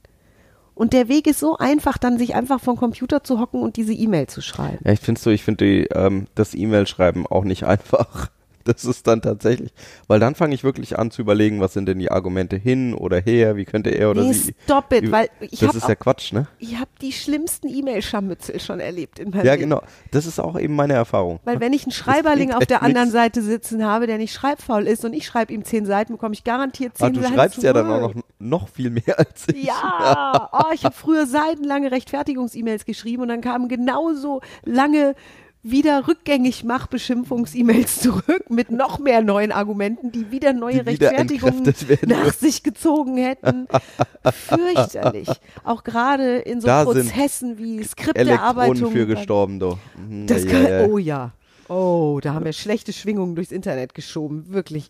Und 0.78 0.94
der 0.94 1.08
Weg 1.08 1.26
ist 1.26 1.40
so 1.40 1.58
einfach, 1.58 1.98
dann 1.98 2.20
sich 2.20 2.36
einfach 2.36 2.60
vom 2.60 2.78
Computer 2.78 3.24
zu 3.24 3.40
hocken 3.40 3.64
und 3.64 3.78
diese 3.78 3.94
E-Mail 3.94 4.28
zu 4.28 4.42
schreiben. 4.42 4.78
Ja, 4.84 4.92
ich 4.92 5.00
finde 5.00 5.20
so, 5.20 5.32
ich 5.32 5.44
finde 5.44 5.86
ähm, 5.86 6.28
das 6.36 6.54
E-Mail-Schreiben 6.54 7.26
auch 7.26 7.46
nicht 7.46 7.64
einfach. 7.66 8.30
Das 8.68 8.84
ist 8.84 9.08
dann 9.08 9.22
tatsächlich, 9.22 9.72
weil 10.08 10.20
dann 10.20 10.36
fange 10.36 10.54
ich 10.54 10.64
wirklich 10.64 11.00
an 11.00 11.10
zu 11.10 11.22
überlegen, 11.22 11.62
was 11.62 11.74
sind 11.74 11.88
denn 11.88 12.00
die 12.00 12.12
Argumente 12.12 12.58
hin 12.58 12.94
oder 12.94 13.20
her, 13.22 13.56
wie 13.56 13.64
könnte 13.64 13.92
er 13.92 14.10
oder 14.12 14.24
nee, 14.24 14.34
sie. 14.34 14.56
Stop 14.66 14.92
it, 14.92 15.10
weil 15.12 15.30
ich 15.40 15.60
Das 15.60 15.74
ist 15.74 15.88
ja 15.88 15.96
Quatsch, 15.96 16.34
ne? 16.34 16.48
Ich 16.60 16.76
habe 16.76 16.90
die 17.02 17.14
schlimmsten 17.14 17.70
E-Mail-Scharmützel 17.70 18.60
schon 18.60 18.80
erlebt 18.82 19.20
in 19.20 19.30
meinem 19.30 19.46
Ja, 19.46 19.54
Leben. 19.54 19.70
genau. 19.70 19.82
Das 20.12 20.26
ist 20.26 20.40
auch 20.40 20.60
eben 20.60 20.76
meine 20.76 20.94
Erfahrung. 20.94 21.40
Weil 21.46 21.60
wenn 21.62 21.72
ich 21.72 21.84
einen 21.84 21.92
Schreiberling 21.94 22.52
auf 22.54 22.66
der 22.66 22.84
anderen 22.84 23.08
nix. 23.08 23.14
Seite 23.14 23.42
sitzen 23.42 23.86
habe, 23.86 24.06
der 24.06 24.18
nicht 24.18 24.34
schreibfaul 24.34 24.86
ist 24.86 25.06
und 25.06 25.14
ich 25.14 25.26
schreibe 25.26 25.54
ihm 25.54 25.64
zehn 25.64 25.86
Seiten, 25.86 26.14
bekomme 26.14 26.34
ich 26.34 26.44
garantiert 26.44 26.98
zehn 26.98 27.08
Ah, 27.08 27.10
du 27.12 27.22
Seiten 27.22 27.34
schreibst 27.34 27.64
ja 27.64 27.72
dann 27.74 27.90
auch 27.90 28.14
noch, 28.14 28.24
noch 28.40 28.68
viel 28.70 28.90
mehr 28.90 29.18
als 29.18 29.48
ich. 29.54 29.64
Ja, 29.66 30.50
oh, 30.54 30.74
ich 30.74 30.84
habe 30.84 30.96
früher 30.96 31.26
seitenlange 31.26 31.92
Rechtfertigungs-E-Mails 31.92 32.86
geschrieben 32.86 33.22
und 33.24 33.30
dann 33.30 33.42
kamen 33.42 33.70
genauso 33.70 34.42
lange 34.66 35.16
wieder 35.64 36.08
rückgängig 36.08 36.64
Mach-Beschimpfungs-E-Mails 36.64 38.02
zurück 38.02 38.50
mit 38.50 38.72
noch 38.72 39.00
mehr 39.00 39.22
neuen 39.22 39.52
Argumenten, 39.52 40.12
die 40.12 40.32
wieder 40.32 40.54
neue 40.54 40.84
Die 40.84 40.94
wieder 40.94 41.12
Rechtfertigungen 41.12 41.74
nach 42.06 42.34
sich 42.34 42.64
gezogen 42.64 43.18
hätten. 43.18 43.68
Fürchterlich. 44.32 45.30
Auch 45.64 45.84
gerade 45.84 46.38
in 46.38 46.62
so 46.62 46.68
Da 46.68 46.84
Prozessen 46.84 47.58
wie 47.58 47.78
Elektronen 47.78 47.86
Skripterarbeitung. 47.86 48.92
für 48.92 49.08
gestorben, 49.08 49.60
du. 49.60 49.78
Mhm, 49.98 50.28
Das 50.28 50.44
ja, 50.46 50.52
kann, 50.52 50.64
ja, 50.64 50.82
ja. 50.82 50.88
Oh 50.88 50.98
ja. 50.98 51.32
Oh, 51.70 52.20
da 52.22 52.34
haben 52.34 52.46
wir 52.46 52.54
schlechte 52.54 52.94
Schwingungen 52.94 53.36
durchs 53.36 53.52
Internet 53.52 53.94
geschoben, 53.94 54.46
wirklich. 54.54 54.90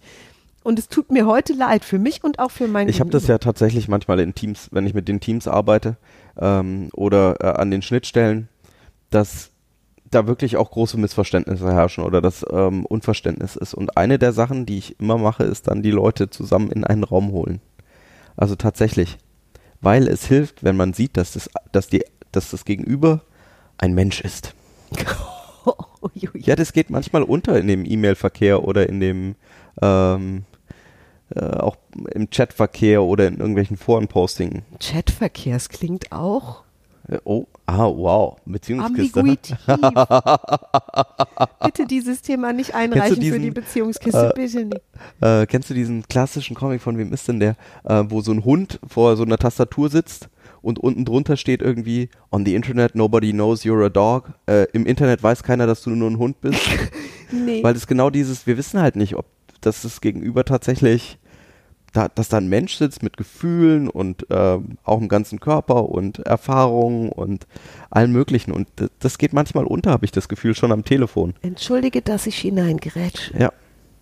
Und 0.64 0.78
es 0.78 0.90
tut 0.90 1.12
mir 1.12 1.26
heute 1.26 1.54
leid, 1.54 1.86
für 1.86 1.98
mich 1.98 2.24
und 2.24 2.40
auch 2.40 2.52
für 2.52 2.68
meinen 2.68 2.90
Ich 2.90 3.00
habe 3.00 3.10
das 3.10 3.26
ja 3.28 3.38
tatsächlich 3.38 3.88
manchmal 3.88 4.20
in 4.20 4.36
Teams, 4.36 4.68
wenn 4.72 4.86
ich 4.86 4.94
mit 4.94 5.08
den 5.08 5.20
Teams 5.20 5.48
arbeite 5.48 5.98
ähm, 6.38 6.90
oder 6.94 7.38
äh, 7.40 7.60
an 7.60 7.72
den 7.72 7.82
Schnittstellen, 7.82 8.50
dass 9.10 9.52
da 10.12 10.28
wirklich 10.28 10.58
auch 10.58 10.72
große 10.72 10.98
Missverständnisse 10.98 11.72
herrschen 11.74 12.04
oder 12.04 12.22
das 12.22 12.46
ähm, 12.52 12.86
Unverständnis 12.86 13.56
ist. 13.56 13.74
Und 13.74 13.98
eine 13.98 14.20
der 14.20 14.34
Sachen, 14.34 14.66
die 14.66 14.78
ich 14.78 15.00
immer 15.00 15.18
mache, 15.18 15.44
ist 15.44 15.68
dann 15.68 15.82
die 15.84 15.92
Leute 15.92 16.30
zusammen 16.30 16.72
in 16.72 16.84
einen 16.84 17.04
Raum 17.04 17.32
holen. 17.32 17.62
Also 18.36 18.56
tatsächlich. 18.56 19.18
Weil 19.82 20.08
es 20.08 20.26
hilft, 20.26 20.64
wenn 20.64 20.78
man 20.78 20.94
sieht, 20.94 21.18
dass 21.18 21.34
das, 21.34 21.50
dass 21.72 21.88
die, 21.88 22.04
dass 22.32 22.52
das 22.52 22.66
Gegenüber 22.66 23.22
ein 23.78 23.94
Mensch 23.94 24.22
ist. 24.22 24.54
Ja, 26.34 26.56
das 26.56 26.72
geht 26.72 26.90
manchmal 26.90 27.24
unter 27.24 27.60
in 27.60 27.68
dem 27.68 27.84
E-Mail-Verkehr 27.84 28.64
oder 28.64 28.88
in 28.88 29.02
dem 29.02 29.36
ähm, 29.82 30.46
äh, 31.36 31.42
auch 31.42 31.76
im 32.14 32.30
Chatverkehr 32.30 33.04
oder 33.04 33.28
in 33.28 33.38
irgendwelchen 33.38 33.76
Foren-Posting. 33.76 34.62
Chatverkehrs 34.80 35.68
klingt 35.68 36.12
auch 36.14 36.64
Äh, 37.10 37.18
Oh, 37.26 37.48
ah, 37.68 37.86
wow, 37.86 38.38
Beziehungskiste. 38.46 39.20
ambiguitiv. 39.20 39.58
bitte 41.64 41.86
dieses 41.86 42.22
Thema 42.22 42.54
nicht 42.54 42.74
einreichen 42.74 43.16
für 43.16 43.22
diesen, 43.22 43.42
die 43.42 43.52
Beziehungskiste, 43.52 44.34
äh, 44.36 44.40
bitte 44.40 44.66
nicht. 44.66 44.82
Äh, 45.22 45.46
kennst 45.46 45.70
du 45.70 45.74
diesen 45.74 46.08
klassischen 46.08 46.56
Comic, 46.56 46.82
von 46.82 46.98
wem 46.98 47.14
ist 47.14 47.28
denn 47.28 47.40
der, 47.40 47.56
äh, 47.84 48.04
wo 48.08 48.22
so 48.22 48.32
ein 48.32 48.44
Hund 48.44 48.80
vor 48.88 49.16
so 49.16 49.24
einer 49.24 49.38
Tastatur 49.38 49.90
sitzt 49.90 50.30
und 50.62 50.80
unten 50.80 51.06
drunter 51.06 51.38
steht 51.38 51.62
irgendwie, 51.62 52.10
on 52.32 52.46
the 52.46 52.56
Internet 52.56 52.96
nobody 52.96 53.32
knows 53.32 53.64
you're 53.64 53.86
a 53.86 53.90
dog. 53.90 54.34
Äh, 54.48 54.66
Im 54.74 54.86
Internet 54.86 55.22
weiß 55.22 55.44
keiner, 55.44 55.68
dass 55.68 55.84
du 55.84 55.92
nur 55.92 56.10
ein 56.10 56.18
Hund 56.18 56.42
bist. 56.42 56.60
Nee. 57.30 57.62
Weil 57.62 57.76
es 57.76 57.88
genau 57.88 58.10
dieses, 58.10 58.48
wir 58.48 58.56
wissen 58.56 58.80
halt 58.80 58.96
nicht, 58.96 59.18
ob 59.18 59.26
das 59.60 59.82
das 59.82 60.00
Gegenüber 60.00 60.46
tatsächlich, 60.46 61.20
da, 61.98 62.08
dass 62.10 62.30
da 62.30 62.38
ein 62.38 62.48
Mensch 62.48 62.76
sitzt 62.76 63.02
mit 63.02 63.18
Gefühlen 63.18 63.90
und 63.90 64.28
ähm, 64.30 64.78
auch 64.84 65.02
im 65.02 65.08
ganzen 65.08 65.40
Körper 65.40 65.90
und 65.90 66.20
Erfahrungen 66.20 67.10
und 67.10 67.48
allem 67.90 68.12
Möglichen. 68.12 68.52
Und 68.52 68.68
das 69.00 69.18
geht 69.18 69.34
manchmal 69.34 69.66
unter, 69.66 69.92
habe 69.92 70.06
ich 70.06 70.12
das 70.12 70.28
Gefühl, 70.30 70.54
schon 70.56 70.72
am 70.72 70.84
Telefon. 70.86 71.34
Entschuldige, 71.42 72.02
dass 72.02 72.28
ich 72.28 72.38
hineingerätsche. 72.38 73.38
Ja. 73.38 73.52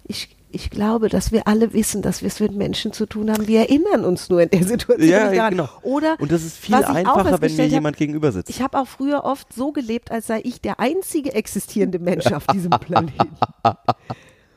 Ich, 0.03 0.35
ich 0.51 0.69
glaube, 0.69 1.07
dass 1.09 1.31
wir 1.31 1.47
alle 1.47 1.73
wissen, 1.73 2.01
dass 2.01 2.21
wir 2.21 2.27
es 2.27 2.39
mit 2.39 2.51
Menschen 2.53 2.91
zu 2.91 3.05
tun 3.05 3.31
haben. 3.31 3.47
Wir 3.47 3.61
erinnern 3.61 4.03
uns 4.03 4.29
nur 4.29 4.41
in 4.41 4.49
der 4.49 4.63
Situation 4.63 5.07
Ja, 5.09 5.31
daran. 5.31 5.51
genau. 5.51 5.69
Oder 5.81 6.17
Und 6.19 6.31
das 6.31 6.43
ist 6.43 6.57
viel 6.57 6.75
einfacher, 6.75 7.15
wenn 7.17 7.23
mir 7.31 7.37
festgestellt 7.39 7.71
hab, 7.71 7.75
jemand 7.75 7.97
gegenüber 7.97 8.31
sitzt. 8.31 8.49
Ich 8.49 8.61
habe 8.61 8.77
auch 8.77 8.87
früher 8.87 9.23
oft 9.23 9.51
so 9.53 9.71
gelebt, 9.71 10.11
als 10.11 10.27
sei 10.27 10.41
ich 10.43 10.59
der 10.59 10.79
einzige 10.81 11.33
existierende 11.33 11.99
Mensch 11.99 12.27
auf 12.31 12.45
diesem 12.47 12.69
Planeten. 12.79 13.29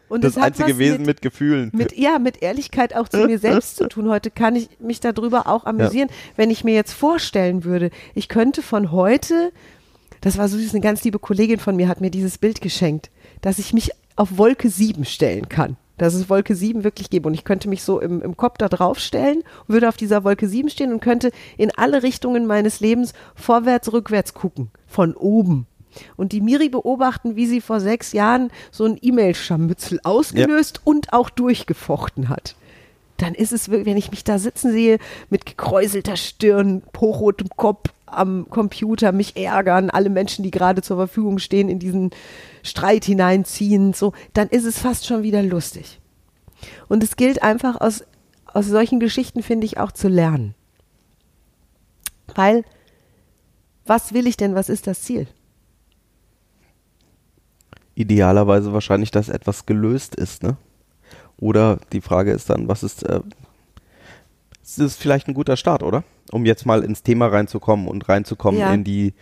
Und 0.09 0.25
das 0.25 0.37
einzige 0.37 0.79
Wesen 0.79 0.99
mit, 0.99 1.07
mit, 1.07 1.23
Gefühlen. 1.23 1.71
mit 1.73 1.97
ja 1.97 2.19
mit 2.19 2.43
Ehrlichkeit 2.43 2.95
auch 2.95 3.09
zu 3.09 3.19
mir 3.27 3.39
selbst 3.39 3.77
zu 3.77 3.89
tun. 3.89 4.09
Heute 4.09 4.31
kann 4.31 4.57
ich 4.57 4.69
mich 4.81 5.01
darüber 5.01 5.47
auch 5.47 5.65
amüsieren, 5.65 6.09
wenn 6.37 6.51
ich 6.51 6.65
mir 6.65 6.75
jetzt 6.75 6.93
vorstellen 6.93 7.65
würde, 7.65 7.91
ich 8.15 8.29
könnte 8.29 8.63
von 8.63 8.93
heute, 8.93 9.53
das 10.21 10.39
war 10.39 10.49
so 10.49 10.57
süß, 10.57 10.75
eine 10.75 10.81
ganz 10.81 11.05
liebe 11.05 11.19
Kollegin 11.19 11.59
von 11.59 11.77
mir 11.77 11.89
hat 11.89 12.01
mir 12.01 12.11
dieses 12.11 12.39
Bild 12.39 12.61
geschenkt, 12.61 13.11
dass 13.41 13.59
ich 13.59 13.73
mich 13.73 13.91
auf 14.17 14.37
Wolke 14.37 14.69
7 14.69 15.05
stellen 15.05 15.49
kann. 15.49 15.77
Dass 15.97 16.15
es 16.15 16.31
Wolke 16.31 16.55
7 16.55 16.85
wirklich 16.85 17.11
gibt. 17.11 17.27
Und 17.27 17.35
ich 17.35 17.45
könnte 17.45 17.69
mich 17.69 17.83
so 17.83 18.01
im, 18.01 18.23
im 18.23 18.37
Kopf 18.37 18.59
da 18.59 18.69
drauf 18.69 19.01
stellen, 19.01 19.43
würde 19.67 19.89
auf 19.89 19.97
dieser 19.97 20.23
Wolke 20.23 20.49
7 20.49 20.69
stehen 20.69 20.93
und 20.93 21.01
könnte 21.01 21.33
in 21.57 21.73
alle 21.77 22.05
Richtungen 22.05 22.47
meines 22.47 22.79
Lebens 22.79 23.15
vorwärts, 23.35 23.93
rückwärts 23.93 24.33
gucken. 24.33 24.71
Von 24.87 25.15
oben. 25.15 25.67
Und 26.17 26.33
die 26.33 26.41
Miri 26.41 26.69
beobachten, 26.69 27.37
wie 27.37 27.47
sie 27.47 27.61
vor 27.61 27.81
sechs 27.81 28.13
Jahren 28.13 28.51
so 28.71 28.85
ein 28.85 28.99
E-Mail-Scharmützel 29.01 30.01
ausgelöst 30.03 30.81
und 30.85 31.13
auch 31.13 31.31
durchgefochten 31.31 32.29
hat. 32.29 32.57
Dann 33.17 33.35
ist 33.35 33.53
es 33.53 33.69
wirklich, 33.69 33.87
wenn 33.87 33.97
ich 33.97 34.11
mich 34.11 34.25
da 34.25 34.39
sitzen 34.39 34.73
sehe, 34.73 34.99
mit 35.29 35.45
gekräuselter 35.45 36.17
Stirn, 36.17 36.83
hochrotem 36.97 37.49
Kopf 37.57 37.91
am 38.07 38.49
Computer, 38.49 39.13
mich 39.13 39.37
ärgern, 39.37 39.91
alle 39.91 40.09
Menschen, 40.09 40.43
die 40.43 40.51
gerade 40.51 40.83
zur 40.83 40.97
Verfügung 40.97 41.39
stehen, 41.39 41.69
in 41.69 41.79
diesen 41.79 42.11
Streit 42.63 43.05
hineinziehen, 43.05 43.93
so, 43.93 44.13
dann 44.35 44.49
ist 44.49 44.65
es 44.65 44.79
fast 44.79 45.07
schon 45.07 45.23
wieder 45.23 45.43
lustig. 45.43 46.01
Und 46.89 47.03
es 47.03 47.17
gilt 47.17 47.43
einfach 47.43 47.81
aus, 47.81 48.05
aus 48.47 48.67
solchen 48.67 49.01
Geschichten, 49.01 49.43
finde 49.43 49.67
ich, 49.67 49.79
auch 49.79 49.93
zu 49.93 50.09
lernen. 50.09 50.55
Weil, 52.35 52.65
was 53.85 54.13
will 54.13 54.27
ich 54.27 54.37
denn, 54.37 54.55
was 54.55 54.69
ist 54.69 54.87
das 54.87 55.03
Ziel? 55.03 55.27
Idealerweise 57.99 58.73
wahrscheinlich, 58.73 59.11
dass 59.11 59.29
etwas 59.29 59.67
gelöst 59.67 60.15
ist, 60.15 60.45
ne? 60.45 60.57
Oder 61.41 61.79
die 61.93 62.01
Frage 62.01 62.31
ist 62.31 62.49
dann, 62.49 62.69
was 62.69 62.85
ist, 62.85 63.03
äh, 63.03 63.21
es 64.63 64.79
ist 64.79 65.01
vielleicht 65.01 65.27
ein 65.27 65.35
guter 65.35 65.57
Start, 65.57 65.83
oder? 65.83 66.05
Um 66.31 66.47
jetzt 66.47 66.65
mal 66.65 66.85
ins 66.85 67.03
Thema 67.03 67.27
reinzukommen 67.27 67.89
und 67.89 68.09
reinzukommen 68.09 68.61
Ja. 68.61 68.73
in 68.73 68.85
die, 68.85 69.15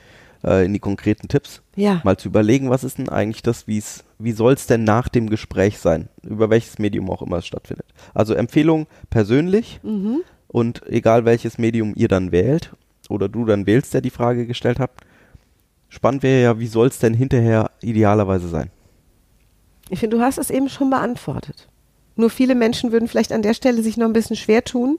äh, 0.45 0.67
in 0.67 0.75
die 0.75 0.79
konkreten 0.79 1.29
Tipps. 1.29 1.63
Ja. 1.75 2.01
Mal 2.05 2.19
zu 2.19 2.29
überlegen, 2.29 2.69
was 2.69 2.85
ist 2.85 2.99
denn 2.99 3.09
eigentlich 3.09 3.43
das, 3.43 3.67
wie's, 3.67 4.05
wie 4.19 4.33
soll 4.33 4.53
es 4.53 4.67
denn 4.67 4.85
nach 4.85 5.09
dem 5.09 5.31
Gespräch 5.31 5.79
sein? 5.79 6.09
Über 6.23 6.51
welches 6.51 6.79
Medium 6.79 7.09
auch 7.11 7.23
immer 7.23 7.39
es 7.39 7.47
stattfindet. 7.47 7.87
Also 8.13 8.35
Empfehlung 8.35 8.87
persönlich 9.09 9.81
Mhm. 9.83 10.21
und 10.49 10.87
egal 10.87 11.25
welches 11.25 11.57
Medium 11.57 11.95
ihr 11.97 12.09
dann 12.09 12.31
wählt 12.31 12.73
oder 13.09 13.29
du 13.31 13.47
dann 13.47 13.67
wählst, 13.67 13.95
der 13.95 14.03
die 14.03 14.11
Frage 14.11 14.47
gestellt 14.47 14.79
hat. 14.81 14.91
Spannend 15.89 16.23
wäre 16.23 16.43
ja, 16.43 16.59
wie 16.59 16.67
soll 16.67 16.89
es 16.89 16.99
denn 16.99 17.15
hinterher 17.15 17.71
idealerweise 17.81 18.49
sein? 18.49 18.71
Ich 19.89 20.01
finde, 20.01 20.17
du 20.17 20.23
hast 20.23 20.39
es 20.39 20.51
eben 20.51 20.69
schon 20.69 20.91
beantwortet. 20.91 21.69
Nur 22.17 22.31
viele 22.31 22.55
Menschen 22.55 22.93
würden 22.93 23.09
vielleicht 23.09 23.33
an 23.33 23.43
der 23.43 23.55
Stelle 23.55 23.83
sich 23.83 23.97
noch 23.97 24.07
ein 24.07 24.13
bisschen 24.13 24.37
schwer 24.37 24.65
tun 24.65 24.99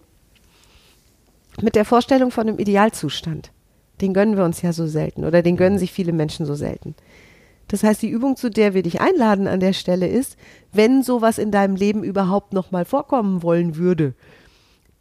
mit 1.61 1.75
der 1.75 1.85
Vorstellung 1.85 2.31
von 2.31 2.47
einem 2.47 2.59
Idealzustand. 2.59 3.51
Den 4.01 4.13
gönnen 4.13 4.37
wir 4.37 4.45
uns 4.45 4.61
ja 4.61 4.73
so 4.73 4.85
selten 4.85 5.25
oder 5.25 5.41
den 5.41 5.57
gönnen 5.57 5.79
sich 5.79 5.91
viele 5.91 6.13
Menschen 6.13 6.45
so 6.45 6.53
selten. 6.53 6.95
Das 7.67 7.83
heißt, 7.83 8.01
die 8.01 8.09
Übung, 8.09 8.37
zu 8.37 8.49
der 8.49 8.73
wir 8.73 8.83
dich 8.83 9.01
einladen 9.01 9.47
an 9.47 9.59
der 9.59 9.73
Stelle 9.73 10.07
ist, 10.07 10.37
wenn 10.71 11.03
sowas 11.03 11.37
in 11.37 11.51
deinem 11.51 11.75
Leben 11.75 12.03
überhaupt 12.03 12.53
noch 12.53 12.71
mal 12.71 12.85
vorkommen 12.85 13.43
wollen 13.43 13.75
würde, 13.75 14.13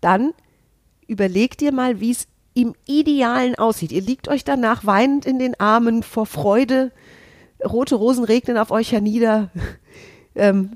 dann 0.00 0.32
überleg 1.06 1.56
dir 1.58 1.72
mal, 1.72 2.00
wie 2.00 2.10
es 2.10 2.26
im 2.56 2.74
Idealen 2.86 3.54
aussieht. 3.54 3.92
Ihr 3.92 4.00
liegt 4.00 4.28
euch 4.28 4.42
danach 4.42 4.86
weinend 4.86 5.26
in 5.26 5.38
den 5.38 5.60
Armen 5.60 6.02
vor 6.02 6.24
Freude, 6.26 6.90
rote 7.64 7.94
Rosen 7.96 8.24
regnen 8.24 8.56
auf 8.56 8.70
euch 8.70 8.92
hernieder, 8.92 9.50
ähm, 10.34 10.72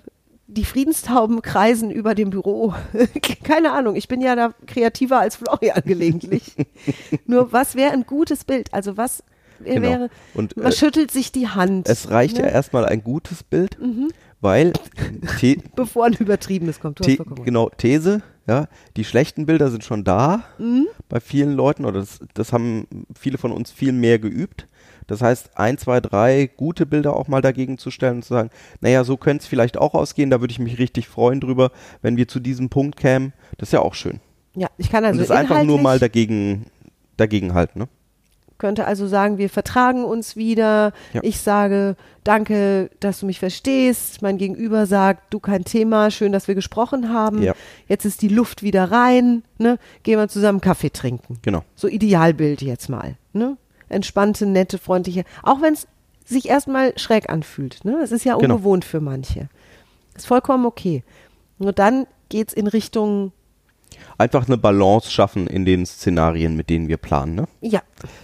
die 0.47 0.65
Friedenstauben 0.65 1.43
kreisen 1.43 1.91
über 1.91 2.15
dem 2.15 2.31
Büro. 2.31 2.75
Keine 3.45 3.73
Ahnung, 3.73 3.97
ich 3.97 4.09
bin 4.09 4.21
ja 4.21 4.37
da 4.37 4.53
kreativer 4.67 5.21
als 5.21 5.37
Florian 5.37 5.83
gelegentlich. 5.85 6.55
Nur 7.27 7.53
was 7.53 7.77
wäre 7.77 7.93
ein 7.93 8.05
gutes 8.05 8.45
Bild? 8.45 8.73
Also 8.75 8.97
was 8.97 9.23
Genau. 9.63 9.83
wäre, 9.83 10.09
Und, 10.33 10.57
man 10.57 10.69
äh, 10.69 10.73
schüttelt 10.73 11.11
sich 11.11 11.33
die 11.33 11.49
Hand. 11.49 11.87
Es 11.87 12.11
reicht 12.11 12.39
ne? 12.39 12.45
ja 12.45 12.49
erstmal 12.49 12.87
ein 12.87 13.05
gutes 13.05 13.43
Bild, 13.43 13.79
Mhm. 13.79 14.09
weil 14.41 14.73
Bevor 15.77 16.07
ein 16.07 16.15
übertriebenes 16.15 16.81
kommt. 16.81 16.99
Genau 17.45 17.69
These, 17.77 18.23
ja, 18.51 18.67
die 18.97 19.05
schlechten 19.05 19.47
Bilder 19.47 19.71
sind 19.71 19.85
schon 19.85 20.03
da 20.03 20.43
Mhm. 20.59 20.89
bei 21.09 21.21
vielen 21.21 21.53
Leuten 21.53 21.85
oder 21.85 22.01
das, 22.01 22.19
das 22.35 22.53
haben 22.53 22.87
viele 23.19 23.39
von 23.39 23.53
uns 23.53 23.71
viel 23.71 23.93
mehr 23.93 24.19
geübt. 24.19 24.67
Das 25.07 25.23
heißt, 25.23 25.57
ein, 25.57 25.79
zwei, 25.79 26.01
drei 26.01 26.51
gute 26.57 26.85
Bilder 26.85 27.17
auch 27.17 27.29
mal 27.29 27.43
dagegen 27.43 27.79
zu 27.79 27.91
stellen 27.91 28.17
und 28.17 28.25
zu 28.25 28.35
sagen, 28.35 28.51
naja, 28.81 29.05
so 29.05 29.17
könnte 29.17 29.43
es 29.43 29.49
vielleicht 29.49 29.79
auch 29.79 29.95
ausgehen, 29.95 30.31
da 30.31 30.41
würde 30.41 30.51
ich 30.53 30.59
mich 30.59 30.79
richtig 30.79 31.09
freuen 31.09 31.41
drüber, 31.41 31.71
wenn 32.03 32.17
wir 32.17 32.27
zu 32.29 32.41
diesem 32.41 32.71
Punkt 32.71 32.97
kämen. 32.97 33.33
Das 33.59 33.69
ist 33.69 33.73
ja 33.73 33.81
auch 33.81 33.95
schön. 33.95 34.21
Ja, 34.57 34.69
ich 34.79 34.91
kann 34.91 35.05
also 35.05 35.21
und 35.21 35.29
das 35.29 35.37
einfach 35.37 35.63
nur 35.63 35.81
mal 35.81 35.99
dagegen, 36.01 36.67
dagegen 37.17 37.55
halten, 37.55 37.81
ne? 37.81 37.89
Könnte 38.61 38.87
also 38.87 39.09
sagen, 39.09 39.39
wir 39.39 39.51
vertragen 39.51 40.05
uns 40.05 40.37
wieder. 40.37 40.93
Ja. 41.13 41.21
Ich 41.25 41.41
sage, 41.41 41.97
danke, 42.23 42.91
dass 43.01 43.19
du 43.19 43.27
mich 43.27 43.41
verstehst. 43.41 44.23
Mein 44.23 44.39
Gegenüber 44.39 44.87
sagt, 44.87 45.35
du 45.35 45.41
kein 45.41 45.65
Thema, 45.65 46.13
schön, 46.13 46.31
dass 46.31 46.47
wir 46.47 46.55
gesprochen 46.55 47.13
haben. 47.13 47.43
Ja. 47.43 47.55
Jetzt 47.89 48.05
ist 48.05 48.23
die 48.23 48.29
Luft 48.29 48.63
wieder 48.63 48.93
rein. 48.93 49.43
Ne? 49.59 49.79
Gehen 50.05 50.19
wir 50.19 50.29
zusammen 50.29 50.61
Kaffee 50.61 50.91
trinken. 50.91 51.39
Genau. 51.43 51.65
So 51.75 51.89
Idealbild 51.89 52.63
jetzt 52.63 52.89
mal. 52.89 53.17
Ne? 53.33 53.57
Entspannte, 53.89 54.47
nette, 54.47 54.79
freundliche. 54.79 55.25
Auch 55.43 55.61
wenn 55.61 55.73
es 55.73 55.89
sich 56.25 56.49
erstmal 56.49 56.97
schräg 56.97 57.29
anfühlt. 57.29 57.85
Ne? 57.85 57.99
Es 58.05 58.13
ist 58.13 58.25
ja 58.25 58.37
Genau. 58.37 58.55
ungewohnt 58.55 58.85
für 58.85 59.01
manche. 59.01 59.49
Ist 60.15 60.29
vollkommen 60.29 60.67
okay. 60.67 61.03
Nur 61.59 61.73
dann 61.73 62.07
geht's 62.29 62.53
in 62.53 62.67
Richtung, 62.69 63.33
Einfach 64.19 64.47
eine 64.47 64.59
Balance 64.59 65.11
schaffen 65.11 65.47
in 65.47 65.65
den 65.65 65.87
Szenarien, 65.87 66.57
mit 66.57 66.71
denen 66.71 66.89
wir 66.89 66.97
planen, 66.97 67.35
ne? 67.35 67.49
ja, 67.61 67.83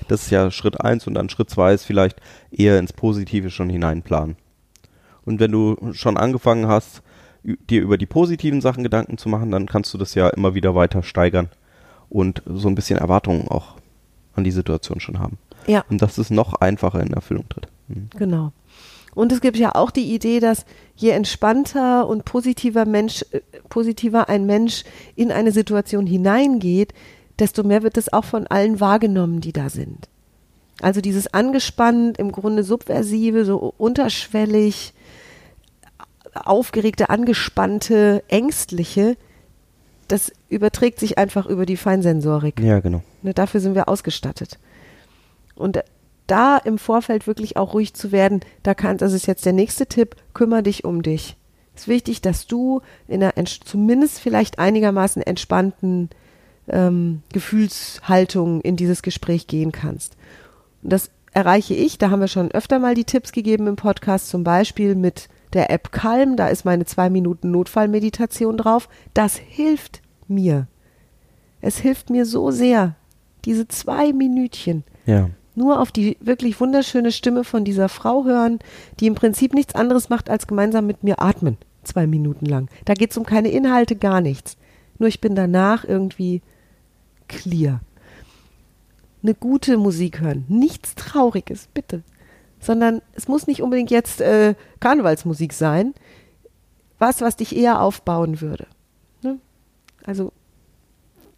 Das 0.08 0.22
ist 0.22 0.30
ja 0.30 0.50
Schritt 0.50 0.80
eins 0.80 1.06
und 1.06 1.14
dann 1.14 1.28
Schritt 1.28 1.50
zwei 1.50 1.72
ist 1.72 1.84
vielleicht 1.84 2.20
eher 2.50 2.78
ins 2.78 2.92
Positive 2.92 3.50
schon 3.50 3.70
hineinplanen. 3.70 4.36
Und 5.24 5.40
wenn 5.40 5.52
du 5.52 5.76
schon 5.92 6.16
angefangen 6.16 6.68
hast, 6.68 7.02
dir 7.42 7.82
über 7.82 7.98
die 7.98 8.06
positiven 8.06 8.60
Sachen 8.60 8.82
Gedanken 8.82 9.18
zu 9.18 9.28
machen, 9.28 9.50
dann 9.50 9.66
kannst 9.66 9.92
du 9.94 9.98
das 9.98 10.14
ja 10.14 10.28
immer 10.28 10.54
wieder 10.54 10.74
weiter 10.74 11.02
steigern 11.02 11.48
und 12.08 12.42
so 12.46 12.68
ein 12.68 12.74
bisschen 12.74 12.98
Erwartungen 12.98 13.48
auch 13.48 13.76
an 14.34 14.44
die 14.44 14.50
Situation 14.50 15.00
schon 15.00 15.18
haben. 15.18 15.38
ja. 15.66 15.84
Und 15.88 16.02
dass 16.02 16.18
es 16.18 16.30
noch 16.30 16.54
einfacher 16.54 17.00
in 17.00 17.12
Erfüllung 17.12 17.48
tritt. 17.48 17.68
Mhm. 17.88 18.10
Genau. 18.16 18.52
Und 19.16 19.32
es 19.32 19.40
gibt 19.40 19.56
ja 19.56 19.74
auch 19.74 19.90
die 19.90 20.14
Idee, 20.14 20.40
dass 20.40 20.66
je 20.94 21.08
entspannter 21.08 22.06
und 22.06 22.26
positiver 22.26 22.84
Mensch, 22.84 23.24
äh, 23.30 23.40
positiver 23.70 24.28
ein 24.28 24.44
Mensch 24.44 24.84
in 25.16 25.32
eine 25.32 25.52
Situation 25.52 26.06
hineingeht, 26.06 26.92
desto 27.38 27.64
mehr 27.64 27.82
wird 27.82 27.96
es 27.96 28.12
auch 28.12 28.26
von 28.26 28.46
allen 28.46 28.78
wahrgenommen, 28.78 29.40
die 29.40 29.54
da 29.54 29.70
sind. 29.70 30.10
Also 30.82 31.00
dieses 31.00 31.32
angespannt, 31.32 32.18
im 32.18 32.30
Grunde 32.30 32.62
subversive, 32.62 33.46
so 33.46 33.72
unterschwellig, 33.78 34.92
aufgeregte, 36.34 37.08
angespannte, 37.08 38.22
ängstliche, 38.28 39.16
das 40.08 40.30
überträgt 40.50 41.00
sich 41.00 41.16
einfach 41.16 41.46
über 41.46 41.64
die 41.64 41.78
Feinsensorik. 41.78 42.60
Ja, 42.60 42.80
genau. 42.80 43.02
Ne, 43.22 43.32
dafür 43.32 43.60
sind 43.60 43.74
wir 43.74 43.88
ausgestattet. 43.88 44.58
Und 45.54 45.82
da 46.26 46.58
im 46.58 46.78
Vorfeld 46.78 47.26
wirklich 47.26 47.56
auch 47.56 47.74
ruhig 47.74 47.94
zu 47.94 48.12
werden, 48.12 48.40
da 48.62 48.74
kann, 48.74 48.98
das 48.98 49.12
ist 49.12 49.26
jetzt 49.26 49.46
der 49.46 49.52
nächste 49.52 49.86
Tipp, 49.86 50.16
kümmere 50.34 50.62
dich 50.62 50.84
um 50.84 51.02
dich. 51.02 51.36
Es 51.74 51.82
ist 51.82 51.88
wichtig, 51.88 52.22
dass 52.22 52.46
du 52.46 52.80
in 53.06 53.22
einer 53.22 53.34
zumindest 53.44 54.20
vielleicht 54.20 54.58
einigermaßen 54.58 55.22
entspannten 55.22 56.10
ähm, 56.68 57.22
Gefühlshaltung 57.32 58.60
in 58.62 58.76
dieses 58.76 59.02
Gespräch 59.02 59.46
gehen 59.46 59.72
kannst. 59.72 60.16
Und 60.82 60.92
das 60.92 61.10
erreiche 61.32 61.74
ich, 61.74 61.98
da 61.98 62.10
haben 62.10 62.20
wir 62.20 62.28
schon 62.28 62.50
öfter 62.50 62.78
mal 62.78 62.94
die 62.94 63.04
Tipps 63.04 63.30
gegeben 63.32 63.66
im 63.66 63.76
Podcast, 63.76 64.28
zum 64.28 64.42
Beispiel 64.42 64.94
mit 64.94 65.28
der 65.52 65.70
App 65.70 65.92
Calm, 65.92 66.36
da 66.36 66.48
ist 66.48 66.64
meine 66.64 66.86
zwei 66.86 67.10
Minuten 67.10 67.50
Notfallmeditation 67.50 68.56
drauf. 68.56 68.88
Das 69.14 69.36
hilft 69.36 70.00
mir. 70.28 70.66
Es 71.60 71.78
hilft 71.78 72.10
mir 72.10 72.26
so 72.26 72.50
sehr, 72.50 72.94
diese 73.44 73.68
zwei 73.68 74.12
Minütchen 74.12 74.84
Ja. 75.04 75.30
Nur 75.56 75.80
auf 75.80 75.90
die 75.90 76.16
wirklich 76.20 76.60
wunderschöne 76.60 77.10
Stimme 77.10 77.42
von 77.42 77.64
dieser 77.64 77.88
Frau 77.88 78.24
hören, 78.24 78.58
die 79.00 79.06
im 79.06 79.14
Prinzip 79.14 79.54
nichts 79.54 79.74
anderes 79.74 80.08
macht, 80.08 80.30
als 80.30 80.46
gemeinsam 80.46 80.86
mit 80.86 81.02
mir 81.02 81.20
atmen, 81.20 81.56
zwei 81.82 82.06
Minuten 82.06 82.46
lang. 82.46 82.68
Da 82.84 82.94
geht 82.94 83.10
es 83.10 83.16
um 83.16 83.24
keine 83.24 83.48
Inhalte, 83.48 83.96
gar 83.96 84.20
nichts. 84.20 84.56
Nur 84.98 85.08
ich 85.08 85.20
bin 85.20 85.34
danach 85.34 85.84
irgendwie 85.84 86.42
clear. 87.26 87.80
Eine 89.22 89.34
gute 89.34 89.78
Musik 89.78 90.20
hören, 90.20 90.44
nichts 90.48 90.94
Trauriges, 90.94 91.68
bitte. 91.72 92.02
Sondern 92.60 93.00
es 93.14 93.26
muss 93.26 93.46
nicht 93.46 93.62
unbedingt 93.62 93.90
jetzt 93.90 94.20
äh, 94.20 94.54
Karnevalsmusik 94.80 95.52
sein. 95.52 95.94
Was, 96.98 97.20
was 97.20 97.36
dich 97.36 97.56
eher 97.56 97.80
aufbauen 97.80 98.40
würde. 98.40 98.66
Ne? 99.22 99.38
Also 100.04 100.32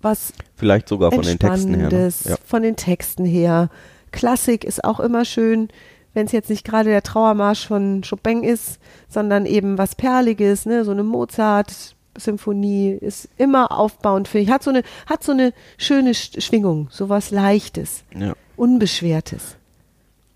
was 0.00 0.32
Vielleicht 0.54 0.88
sogar 0.88 1.10
von 1.10 1.22
den 1.22 1.38
Texten 1.38 1.74
her. 1.74 1.88
Ne? 1.90 2.10
Ja. 2.24 2.36
von 2.44 2.62
den 2.62 2.76
Texten 2.76 3.24
her. 3.24 3.70
Klassik 4.12 4.64
ist 4.64 4.84
auch 4.84 5.00
immer 5.00 5.24
schön, 5.24 5.68
wenn 6.14 6.26
es 6.26 6.32
jetzt 6.32 6.50
nicht 6.50 6.64
gerade 6.64 6.88
der 6.90 7.02
Trauermarsch 7.02 7.66
von 7.68 8.02
Chopin 8.08 8.42
ist, 8.42 8.78
sondern 9.08 9.46
eben 9.46 9.78
was 9.78 9.94
Perliges, 9.94 10.66
ne? 10.66 10.84
so 10.84 10.90
eine 10.90 11.02
Mozart-Symphonie 11.04 12.90
ist 13.00 13.28
immer 13.36 13.70
aufbauend, 13.72 14.28
finde 14.28 14.44
ich. 14.44 14.50
Hat 14.50 14.62
so 14.62 14.70
eine, 14.70 14.82
hat 15.06 15.22
so 15.22 15.32
eine 15.32 15.52
schöne 15.76 16.10
Sch- 16.12 16.40
Schwingung, 16.40 16.88
so 16.90 17.08
was 17.08 17.30
Leichtes, 17.30 18.04
Ja. 18.18 18.34
Unbeschwertes. 18.56 19.56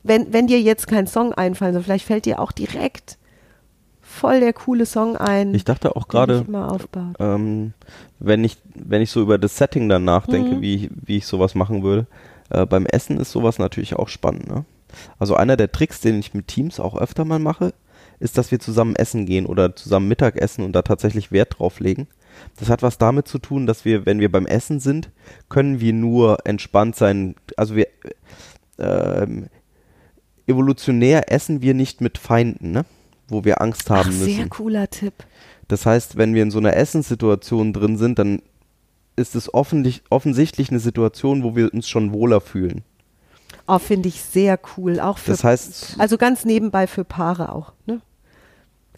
Wenn, 0.04 0.32
wenn 0.32 0.46
dir 0.46 0.60
jetzt 0.60 0.86
kein 0.88 1.06
Song 1.06 1.32
einfallen 1.32 1.74
soll, 1.74 1.82
vielleicht 1.82 2.06
fällt 2.06 2.26
dir 2.26 2.40
auch 2.40 2.52
direkt 2.52 3.18
voll 4.00 4.40
der 4.40 4.52
coole 4.52 4.84
Song 4.84 5.16
ein, 5.16 5.54
Ich 5.54 5.64
dachte 5.64 5.96
auch 5.96 6.06
gerade, 6.08 6.44
ähm, 7.18 7.72
wenn 8.18 8.44
ich, 8.44 8.58
wenn 8.74 9.00
ich 9.00 9.10
so 9.10 9.22
über 9.22 9.38
das 9.38 9.56
Setting 9.56 9.88
dann 9.88 10.04
nachdenke, 10.04 10.56
Mhm. 10.56 10.60
wie, 10.60 10.74
ich- 10.74 10.90
wie 10.92 11.16
ich 11.18 11.26
sowas 11.26 11.54
machen 11.54 11.82
würde, 11.82 12.06
äh, 12.52 12.66
beim 12.66 12.86
Essen 12.86 13.18
ist 13.18 13.32
sowas 13.32 13.58
natürlich 13.58 13.96
auch 13.96 14.08
spannend. 14.08 14.48
Ne? 14.48 14.64
Also 15.18 15.34
einer 15.34 15.56
der 15.56 15.72
Tricks, 15.72 16.00
den 16.00 16.18
ich 16.18 16.34
mit 16.34 16.48
Teams 16.48 16.78
auch 16.78 16.96
öfter 16.96 17.24
mal 17.24 17.38
mache, 17.38 17.72
ist, 18.20 18.38
dass 18.38 18.50
wir 18.50 18.60
zusammen 18.60 18.94
essen 18.94 19.26
gehen 19.26 19.46
oder 19.46 19.74
zusammen 19.74 20.08
Mittagessen 20.08 20.64
und 20.64 20.72
da 20.72 20.82
tatsächlich 20.82 21.32
Wert 21.32 21.58
drauf 21.58 21.80
legen. 21.80 22.06
Das 22.56 22.68
hat 22.68 22.82
was 22.82 22.98
damit 22.98 23.26
zu 23.26 23.38
tun, 23.38 23.66
dass 23.66 23.84
wir, 23.84 24.06
wenn 24.06 24.20
wir 24.20 24.30
beim 24.30 24.46
Essen 24.46 24.80
sind, 24.80 25.10
können 25.48 25.80
wir 25.80 25.92
nur 25.92 26.38
entspannt 26.44 26.96
sein. 26.96 27.34
Also 27.56 27.74
wir 27.74 27.88
ähm, 28.78 29.48
evolutionär 30.46 31.32
essen 31.32 31.62
wir 31.62 31.74
nicht 31.74 32.00
mit 32.00 32.18
Feinden, 32.18 32.70
ne? 32.72 32.84
wo 33.28 33.44
wir 33.44 33.60
Angst 33.60 33.90
haben 33.90 34.10
Ach, 34.12 34.18
müssen. 34.18 34.36
sehr 34.36 34.48
cooler 34.48 34.88
Tipp. 34.88 35.14
Das 35.68 35.86
heißt, 35.86 36.16
wenn 36.16 36.34
wir 36.34 36.42
in 36.42 36.50
so 36.50 36.58
einer 36.58 36.76
Essenssituation 36.76 37.72
drin 37.72 37.96
sind, 37.96 38.18
dann 38.18 38.42
ist 39.16 39.34
es 39.34 39.50
offensichtlich 39.52 40.70
eine 40.70 40.78
Situation, 40.78 41.42
wo 41.42 41.54
wir 41.56 41.72
uns 41.72 41.88
schon 41.88 42.12
wohler 42.12 42.40
fühlen. 42.40 42.82
Oh, 43.66 43.78
finde 43.78 44.08
ich 44.08 44.20
sehr 44.22 44.58
cool. 44.76 44.98
Auch 45.00 45.18
für, 45.18 45.30
Das 45.30 45.44
heißt, 45.44 45.96
also 45.98 46.18
ganz 46.18 46.44
nebenbei 46.44 46.86
für 46.86 47.04
Paare 47.04 47.54
auch. 47.54 47.72
Ne? 47.86 48.00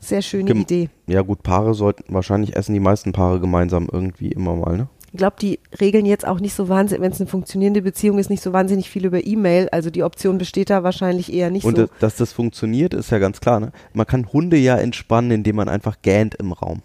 Sehr 0.00 0.22
schöne 0.22 0.50
Idee. 0.52 0.90
ja 1.06 1.22
gut, 1.22 1.42
Paare 1.42 1.74
sollten, 1.74 2.04
wahrscheinlich 2.12 2.56
essen 2.56 2.74
die 2.74 2.80
meisten 2.80 3.12
Paare 3.12 3.40
gemeinsam 3.40 3.88
irgendwie 3.90 4.28
immer 4.28 4.54
mal, 4.54 4.76
ne? 4.76 4.88
Ich 5.12 5.18
glaube, 5.18 5.36
die 5.40 5.60
regeln 5.80 6.06
jetzt 6.06 6.26
auch 6.26 6.40
nicht 6.40 6.54
so 6.54 6.68
wahnsinnig, 6.68 7.00
wenn 7.00 7.12
es 7.12 7.20
eine 7.20 7.30
funktionierende 7.30 7.82
Beziehung 7.82 8.18
ist, 8.18 8.30
nicht 8.30 8.42
so 8.42 8.52
wahnsinnig 8.52 8.90
viel 8.90 9.06
über 9.06 9.24
E-Mail. 9.24 9.68
Also 9.70 9.88
die 9.90 10.02
Option 10.02 10.38
besteht 10.38 10.70
da 10.70 10.82
wahrscheinlich 10.82 11.32
eher 11.32 11.50
nicht 11.50 11.64
Und 11.64 11.76
so. 11.76 11.82
äh, 11.84 11.88
dass 12.00 12.16
das 12.16 12.32
funktioniert, 12.32 12.94
ist 12.94 13.10
ja 13.10 13.18
ganz 13.20 13.40
klar, 13.40 13.60
ne? 13.60 13.70
Man 13.92 14.06
kann 14.08 14.32
Hunde 14.32 14.56
ja 14.56 14.76
entspannen, 14.76 15.30
indem 15.30 15.54
man 15.56 15.68
einfach 15.68 16.02
gähnt 16.02 16.34
im 16.34 16.50
Raum. 16.52 16.82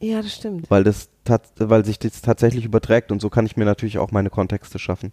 Ja, 0.00 0.22
das 0.22 0.34
stimmt. 0.34 0.70
weil 0.70 0.84
das 0.84 1.10
weil 1.58 1.84
sich 1.84 1.98
das 1.98 2.22
tatsächlich 2.22 2.64
überträgt 2.64 3.12
und 3.12 3.20
so 3.20 3.28
kann 3.28 3.44
ich 3.44 3.56
mir 3.56 3.64
natürlich 3.66 3.98
auch 3.98 4.10
meine 4.12 4.30
Kontexte 4.30 4.78
schaffen. 4.78 5.12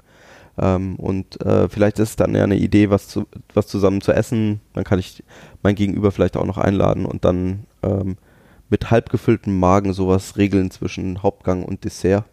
Ähm, 0.58 0.96
und 0.96 1.42
äh, 1.42 1.68
vielleicht 1.68 2.00
ist 2.00 2.10
es 2.12 2.16
dann 2.16 2.34
ja 2.34 2.44
eine 2.44 2.56
Idee, 2.56 2.90
was 2.90 3.10
zu, 3.10 3.28
was 3.54 3.68
zusammen 3.68 4.00
zu 4.00 4.14
essen. 4.14 4.62
Dann 4.74 4.86
kann 4.86 5.00
ich 5.00 5.24
mein 5.62 5.76
Gegenüber 5.76 6.12
vielleicht 6.12 6.38
auch 6.38 6.46
noch 6.46 6.58
einladen 6.58 7.06
und 7.06 7.26
dann 7.26 7.66
ähm, 7.84 8.16
mit 8.70 8.92
halb 8.92 9.10
gefülltem 9.10 9.60
Magen 9.60 9.92
sowas 9.92 10.38
regeln 10.38 10.72
zwischen 10.72 11.22
Hauptgang 11.22 11.64
und 11.64 11.84
Dessert. 11.84 12.24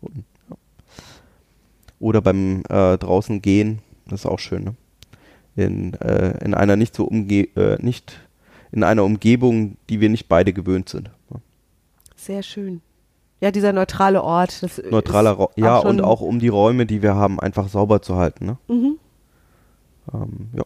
Und, 0.00 0.24
ja. 0.48 0.56
Oder 1.98 2.22
beim 2.22 2.62
äh, 2.70 2.96
draußen 2.96 3.42
gehen, 3.42 3.80
das 4.06 4.20
ist 4.20 4.26
auch 4.26 4.38
schön. 4.38 4.64
Ne? 4.64 4.74
in, 5.56 5.94
äh, 5.94 6.44
in 6.44 6.54
einer 6.54 6.76
nicht 6.76 6.94
so 6.94 7.04
umge 7.04 7.48
äh, 7.56 7.82
nicht 7.82 8.20
in 8.72 8.84
einer 8.84 9.04
Umgebung, 9.04 9.76
die 9.88 10.00
wir 10.00 10.10
nicht 10.10 10.28
beide 10.28 10.52
gewöhnt 10.52 10.88
sind. 10.88 11.10
Sehr 12.26 12.42
schön. 12.42 12.80
Ja, 13.40 13.52
dieser 13.52 13.72
neutrale 13.72 14.22
Ort. 14.24 14.62
Das 14.64 14.82
Neutraler 14.90 15.38
Ra 15.38 15.48
ja, 15.54 15.78
und 15.78 16.00
auch 16.00 16.20
um 16.20 16.40
die 16.40 16.48
Räume, 16.48 16.84
die 16.84 17.00
wir 17.00 17.14
haben, 17.14 17.38
einfach 17.38 17.68
sauber 17.68 18.02
zu 18.02 18.16
halten. 18.16 18.46
Ne? 18.46 18.58
Mhm. 18.66 18.98
Ähm, 20.12 20.48
ja. 20.52 20.64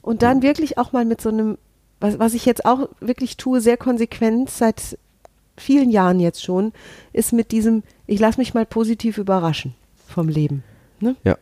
Und 0.00 0.22
dann 0.22 0.42
wirklich 0.42 0.78
auch 0.78 0.90
mal 0.90 1.04
mit 1.04 1.20
so 1.20 1.28
einem, 1.28 1.58
was, 2.00 2.18
was 2.18 2.34
ich 2.34 2.44
jetzt 2.44 2.64
auch 2.64 2.88
wirklich 2.98 3.36
tue, 3.36 3.60
sehr 3.60 3.76
konsequent 3.76 4.50
seit 4.50 4.98
vielen 5.56 5.90
Jahren 5.90 6.18
jetzt 6.18 6.42
schon, 6.42 6.72
ist 7.12 7.32
mit 7.32 7.52
diesem, 7.52 7.84
ich 8.08 8.18
lasse 8.18 8.40
mich 8.40 8.52
mal 8.52 8.66
positiv 8.66 9.16
überraschen 9.16 9.76
vom 10.08 10.28
Leben. 10.28 10.64
Ne? 10.98 11.14
Ja. 11.22 11.38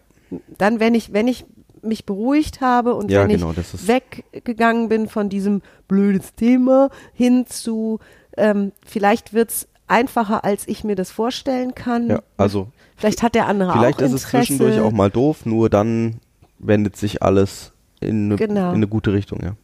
Dann, 0.58 0.78
wenn 0.78 0.94
ich, 0.94 1.14
wenn 1.14 1.26
ich 1.26 1.46
mich 1.82 2.06
beruhigt 2.06 2.60
habe 2.60 2.94
und 2.94 3.10
ja, 3.10 3.22
wenn 3.22 3.28
genau, 3.28 3.52
ich 3.52 3.88
weggegangen 3.88 4.88
bin 4.88 5.08
von 5.08 5.28
diesem 5.28 5.62
blödes 5.88 6.34
Thema 6.34 6.90
hin 7.12 7.46
zu, 7.46 7.98
ähm, 8.36 8.72
vielleicht 8.84 9.32
wird 9.32 9.50
es 9.50 9.68
einfacher, 9.86 10.44
als 10.44 10.68
ich 10.68 10.84
mir 10.84 10.94
das 10.94 11.10
vorstellen 11.10 11.74
kann. 11.74 12.08
Ja, 12.08 12.22
also 12.36 12.68
vielleicht 12.96 13.22
hat 13.22 13.34
der 13.34 13.46
andere 13.46 13.72
vielleicht 13.72 13.94
auch 13.94 13.98
Vielleicht 13.98 14.14
ist 14.14 14.24
es 14.24 14.30
zwischendurch 14.30 14.80
auch 14.80 14.92
mal 14.92 15.10
doof, 15.10 15.46
nur 15.46 15.68
dann 15.68 16.20
wendet 16.58 16.96
sich 16.96 17.22
alles 17.22 17.72
in 18.00 18.26
eine, 18.26 18.36
genau. 18.36 18.70
in 18.70 18.76
eine 18.76 18.88
gute 18.88 19.12
Richtung, 19.12 19.40
ja. 19.42 19.56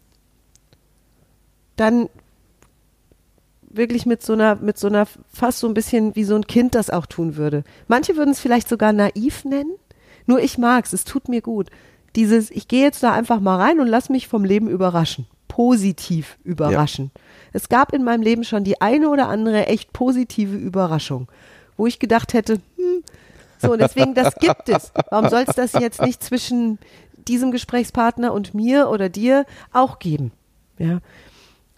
Dann 1.76 2.08
wirklich 3.68 4.06
mit 4.06 4.22
so 4.22 4.32
einer, 4.32 4.56
mit 4.56 4.78
so 4.78 4.88
einer, 4.88 5.06
fast 5.30 5.58
so 5.58 5.68
ein 5.68 5.74
bisschen 5.74 6.16
wie 6.16 6.24
so 6.24 6.34
ein 6.34 6.46
Kind 6.46 6.74
das 6.74 6.90
auch 6.90 7.06
tun 7.06 7.36
würde. 7.36 7.64
Manche 7.86 8.16
würden 8.16 8.30
es 8.30 8.40
vielleicht 8.40 8.68
sogar 8.68 8.92
naiv 8.92 9.44
nennen. 9.44 9.74
Nur 10.24 10.40
ich 10.40 10.58
mag's, 10.58 10.92
es 10.92 11.04
tut 11.04 11.28
mir 11.28 11.42
gut 11.42 11.70
dieses, 12.16 12.50
ich 12.50 12.68
gehe 12.68 12.82
jetzt 12.82 13.02
da 13.02 13.12
einfach 13.12 13.40
mal 13.40 13.56
rein 13.56 13.80
und 13.80 13.86
lass 13.86 14.08
mich 14.08 14.28
vom 14.28 14.44
Leben 14.44 14.68
überraschen. 14.68 15.26
Positiv 15.48 16.38
überraschen. 16.44 17.10
Ja. 17.14 17.20
Es 17.52 17.68
gab 17.68 17.92
in 17.92 18.04
meinem 18.04 18.22
Leben 18.22 18.44
schon 18.44 18.64
die 18.64 18.80
eine 18.80 19.08
oder 19.08 19.28
andere 19.28 19.66
echt 19.66 19.92
positive 19.92 20.56
Überraschung, 20.56 21.28
wo 21.76 21.86
ich 21.86 21.98
gedacht 21.98 22.34
hätte, 22.34 22.60
hm, 22.76 23.02
so, 23.58 23.72
und 23.72 23.80
deswegen, 23.80 24.14
das 24.14 24.34
gibt 24.36 24.68
es. 24.68 24.92
Warum 25.10 25.28
soll 25.30 25.44
es 25.46 25.54
das 25.54 25.72
jetzt 25.72 26.02
nicht 26.02 26.22
zwischen 26.22 26.78
diesem 27.16 27.50
Gesprächspartner 27.50 28.32
und 28.32 28.54
mir 28.54 28.88
oder 28.90 29.08
dir 29.08 29.46
auch 29.72 29.98
geben? 29.98 30.32
Ja. 30.78 31.00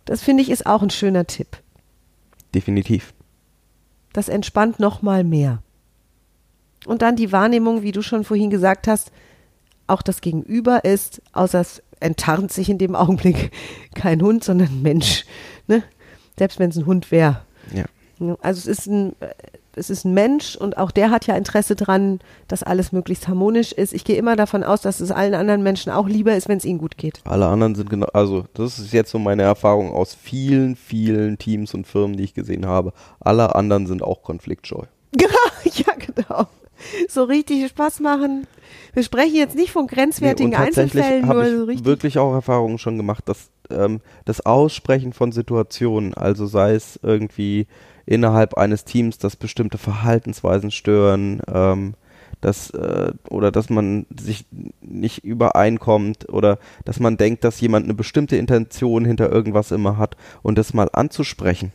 Das 0.04 0.22
finde 0.22 0.42
ich 0.42 0.50
ist 0.50 0.66
auch 0.66 0.82
ein 0.82 0.90
schöner 0.90 1.26
Tipp. 1.26 1.58
Definitiv. 2.54 3.12
Das 4.12 4.28
entspannt 4.28 4.80
noch 4.80 5.02
mal 5.02 5.22
mehr. 5.22 5.62
Und 6.86 7.02
dann 7.02 7.16
die 7.16 7.32
Wahrnehmung, 7.32 7.82
wie 7.82 7.92
du 7.92 8.02
schon 8.02 8.24
vorhin 8.24 8.50
gesagt 8.50 8.88
hast, 8.88 9.12
auch 9.88 10.02
das 10.02 10.20
Gegenüber 10.20 10.84
ist, 10.84 11.22
außer 11.32 11.60
es 11.60 11.82
enttarnt 12.00 12.52
sich 12.52 12.70
in 12.70 12.78
dem 12.78 12.94
Augenblick 12.94 13.50
kein 13.94 14.22
Hund, 14.22 14.44
sondern 14.44 14.68
ein 14.68 14.82
Mensch. 14.82 15.24
Ne? 15.66 15.82
Selbst 16.38 16.58
wenn 16.58 16.70
es 16.70 16.76
ein 16.76 16.86
Hund 16.86 17.10
wäre. 17.10 17.42
Ja. 17.72 17.84
Also 18.40 18.70
es 18.70 18.78
ist 18.78 18.86
ein, 18.86 19.14
es 19.74 19.90
ist 19.90 20.04
ein 20.04 20.12
Mensch 20.12 20.56
und 20.56 20.76
auch 20.76 20.90
der 20.90 21.10
hat 21.10 21.26
ja 21.26 21.36
Interesse 21.36 21.76
dran, 21.76 22.20
dass 22.48 22.62
alles 22.62 22.92
möglichst 22.92 23.28
harmonisch 23.28 23.72
ist. 23.72 23.92
Ich 23.92 24.04
gehe 24.04 24.16
immer 24.16 24.36
davon 24.36 24.64
aus, 24.64 24.80
dass 24.80 25.00
es 25.00 25.10
allen 25.10 25.34
anderen 25.34 25.62
Menschen 25.62 25.92
auch 25.92 26.08
lieber 26.08 26.34
ist, 26.34 26.48
wenn 26.48 26.58
es 26.58 26.64
ihnen 26.64 26.78
gut 26.78 26.96
geht. 26.96 27.20
Alle 27.24 27.46
anderen 27.46 27.74
sind 27.74 27.88
genau, 27.88 28.06
also 28.12 28.44
das 28.54 28.78
ist 28.78 28.92
jetzt 28.92 29.10
so 29.10 29.18
meine 29.18 29.42
Erfahrung 29.42 29.92
aus 29.92 30.14
vielen, 30.14 30.76
vielen 30.76 31.38
Teams 31.38 31.74
und 31.74 31.86
Firmen, 31.86 32.16
die 32.16 32.24
ich 32.24 32.34
gesehen 32.34 32.66
habe. 32.66 32.92
Alle 33.20 33.54
anderen 33.54 33.86
sind 33.86 34.02
auch 34.02 34.22
konfliktscheu. 34.22 34.84
ja, 35.64 35.92
genau. 35.98 36.46
So 37.08 37.24
richtig 37.24 37.66
Spaß 37.68 38.00
machen 38.00 38.46
wir 38.94 39.02
sprechen 39.02 39.36
jetzt 39.36 39.56
nicht 39.56 39.70
von 39.70 39.86
grenzwertigen 39.86 40.50
nee, 40.50 40.56
Einzelfällen, 40.56 41.26
nur 41.26 41.42
ich 41.42 41.50
so 41.50 41.64
richtig. 41.64 41.86
wirklich 41.86 42.18
auch 42.18 42.32
Erfahrungen 42.32 42.78
schon 42.78 42.96
gemacht, 42.96 43.28
dass 43.28 43.50
ähm, 43.70 44.00
das 44.24 44.44
Aussprechen 44.44 45.12
von 45.12 45.32
Situationen, 45.32 46.14
also 46.14 46.46
sei 46.46 46.74
es 46.74 46.98
irgendwie 47.02 47.66
innerhalb 48.06 48.54
eines 48.54 48.84
Teams, 48.84 49.18
dass 49.18 49.36
bestimmte 49.36 49.78
Verhaltensweisen 49.78 50.70
stören, 50.70 51.42
ähm, 51.52 51.94
dass 52.40 52.70
äh, 52.70 53.12
oder 53.28 53.50
dass 53.50 53.68
man 53.68 54.06
sich 54.16 54.46
nicht 54.80 55.24
übereinkommt 55.24 56.28
oder 56.28 56.58
dass 56.84 57.00
man 57.00 57.16
denkt, 57.16 57.44
dass 57.44 57.60
jemand 57.60 57.84
eine 57.84 57.94
bestimmte 57.94 58.36
Intention 58.36 59.04
hinter 59.04 59.30
irgendwas 59.30 59.72
immer 59.72 59.98
hat 59.98 60.16
und 60.42 60.56
das 60.56 60.72
mal 60.72 60.88
anzusprechen 60.92 61.72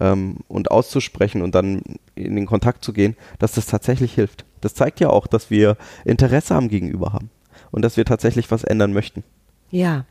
ähm, 0.00 0.38
und 0.48 0.70
auszusprechen 0.70 1.42
und 1.42 1.54
dann 1.54 1.82
in 2.14 2.34
den 2.34 2.46
Kontakt 2.46 2.84
zu 2.84 2.92
gehen, 2.92 3.16
dass 3.38 3.52
das 3.52 3.66
tatsächlich 3.66 4.14
hilft. 4.14 4.44
Das 4.60 4.74
zeigt 4.74 5.00
ja 5.00 5.10
auch, 5.10 5.26
dass 5.26 5.50
wir 5.50 5.76
Interesse 6.04 6.54
am 6.54 6.68
Gegenüber 6.68 7.12
haben 7.12 7.30
und 7.70 7.82
dass 7.82 7.96
wir 7.96 8.04
tatsächlich 8.04 8.50
was 8.50 8.64
ändern 8.64 8.92
möchten. 8.92 9.22
Ja. 9.70 10.04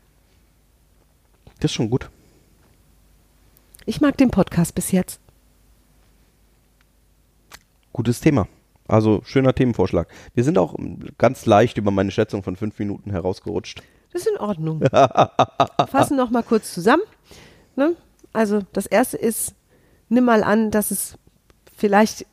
Das 1.60 1.70
ist 1.70 1.74
schon 1.74 1.90
gut. 1.90 2.08
Ich 3.84 4.00
mag 4.00 4.16
den 4.16 4.30
Podcast 4.30 4.74
bis 4.74 4.92
jetzt. 4.92 5.20
Gutes 7.92 8.20
Thema. 8.20 8.46
Also 8.86 9.22
schöner 9.24 9.54
Themenvorschlag. 9.54 10.08
Wir 10.34 10.44
sind 10.44 10.58
auch 10.58 10.74
ganz 11.18 11.46
leicht 11.46 11.78
über 11.78 11.90
meine 11.90 12.10
Schätzung 12.10 12.42
von 12.42 12.56
fünf 12.56 12.78
Minuten 12.78 13.10
herausgerutscht. 13.10 13.82
Das 14.12 14.22
ist 14.22 14.28
in 14.28 14.38
Ordnung. 14.38 14.80
Fassen 15.90 16.16
noch 16.16 16.30
mal 16.30 16.42
kurz 16.42 16.72
zusammen. 16.72 17.02
Ne? 17.76 17.94
Also 18.32 18.62
das 18.72 18.86
erste 18.86 19.16
ist, 19.16 19.54
nimm 20.10 20.24
mal 20.24 20.44
an, 20.44 20.70
dass 20.70 20.90
es 20.90 21.14
vielleicht 21.74 22.26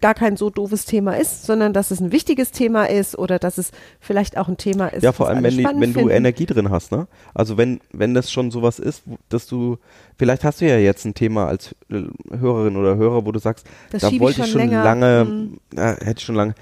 gar 0.00 0.14
kein 0.14 0.36
so 0.36 0.50
doofes 0.50 0.84
Thema 0.84 1.16
ist, 1.16 1.44
sondern 1.44 1.72
dass 1.72 1.90
es 1.90 2.00
ein 2.00 2.12
wichtiges 2.12 2.52
Thema 2.52 2.88
ist 2.88 3.18
oder 3.18 3.38
dass 3.38 3.58
es 3.58 3.72
vielleicht 4.00 4.36
auch 4.36 4.48
ein 4.48 4.56
Thema 4.56 4.86
ist. 4.88 5.02
Ja, 5.02 5.12
vor 5.12 5.28
allem, 5.28 5.42
wenn, 5.42 5.56
die, 5.56 5.64
wenn 5.64 5.92
du 5.92 6.08
Energie 6.08 6.46
drin 6.46 6.70
hast, 6.70 6.92
ne? 6.92 7.08
Also 7.34 7.56
wenn, 7.56 7.80
wenn 7.92 8.14
das 8.14 8.30
schon 8.30 8.50
sowas 8.50 8.78
ist, 8.78 9.02
dass 9.28 9.46
du, 9.46 9.78
vielleicht 10.16 10.44
hast 10.44 10.60
du 10.60 10.68
ja 10.68 10.78
jetzt 10.78 11.04
ein 11.04 11.14
Thema 11.14 11.48
als 11.48 11.74
äh, 11.90 12.02
Hörerin 12.30 12.76
oder 12.76 12.96
Hörer, 12.96 13.26
wo 13.26 13.32
du 13.32 13.40
sagst, 13.40 13.66
das 13.90 14.02
da 14.02 14.20
wollte 14.20 14.42
ich 14.42 14.50
schon, 14.50 14.60
ich 14.60 14.66
schon 14.66 14.82
lange, 14.82 15.20
hm. 15.20 15.58
äh, 15.76 16.04
hätte 16.04 16.18
ich 16.18 16.24
schon 16.24 16.36
lange, 16.36 16.54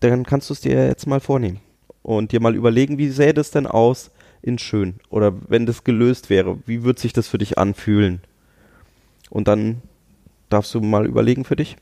dann 0.00 0.24
kannst 0.24 0.50
du 0.50 0.54
es 0.54 0.60
dir 0.60 0.86
jetzt 0.86 1.06
mal 1.06 1.20
vornehmen 1.20 1.60
und 2.02 2.32
dir 2.32 2.40
mal 2.40 2.54
überlegen, 2.54 2.98
wie 2.98 3.08
sähe 3.08 3.32
das 3.32 3.50
denn 3.50 3.66
aus 3.66 4.10
in 4.42 4.58
schön? 4.58 4.96
Oder 5.08 5.32
wenn 5.48 5.66
das 5.66 5.84
gelöst 5.84 6.28
wäre, 6.28 6.58
wie 6.66 6.82
würde 6.82 7.00
sich 7.00 7.12
das 7.12 7.28
für 7.28 7.38
dich 7.38 7.58
anfühlen? 7.58 8.20
Und 9.32 9.48
dann 9.48 9.82
darfst 10.50 10.74
du 10.74 10.80
mal 10.80 11.06
überlegen 11.06 11.44
für 11.44 11.56
dich 11.56 11.76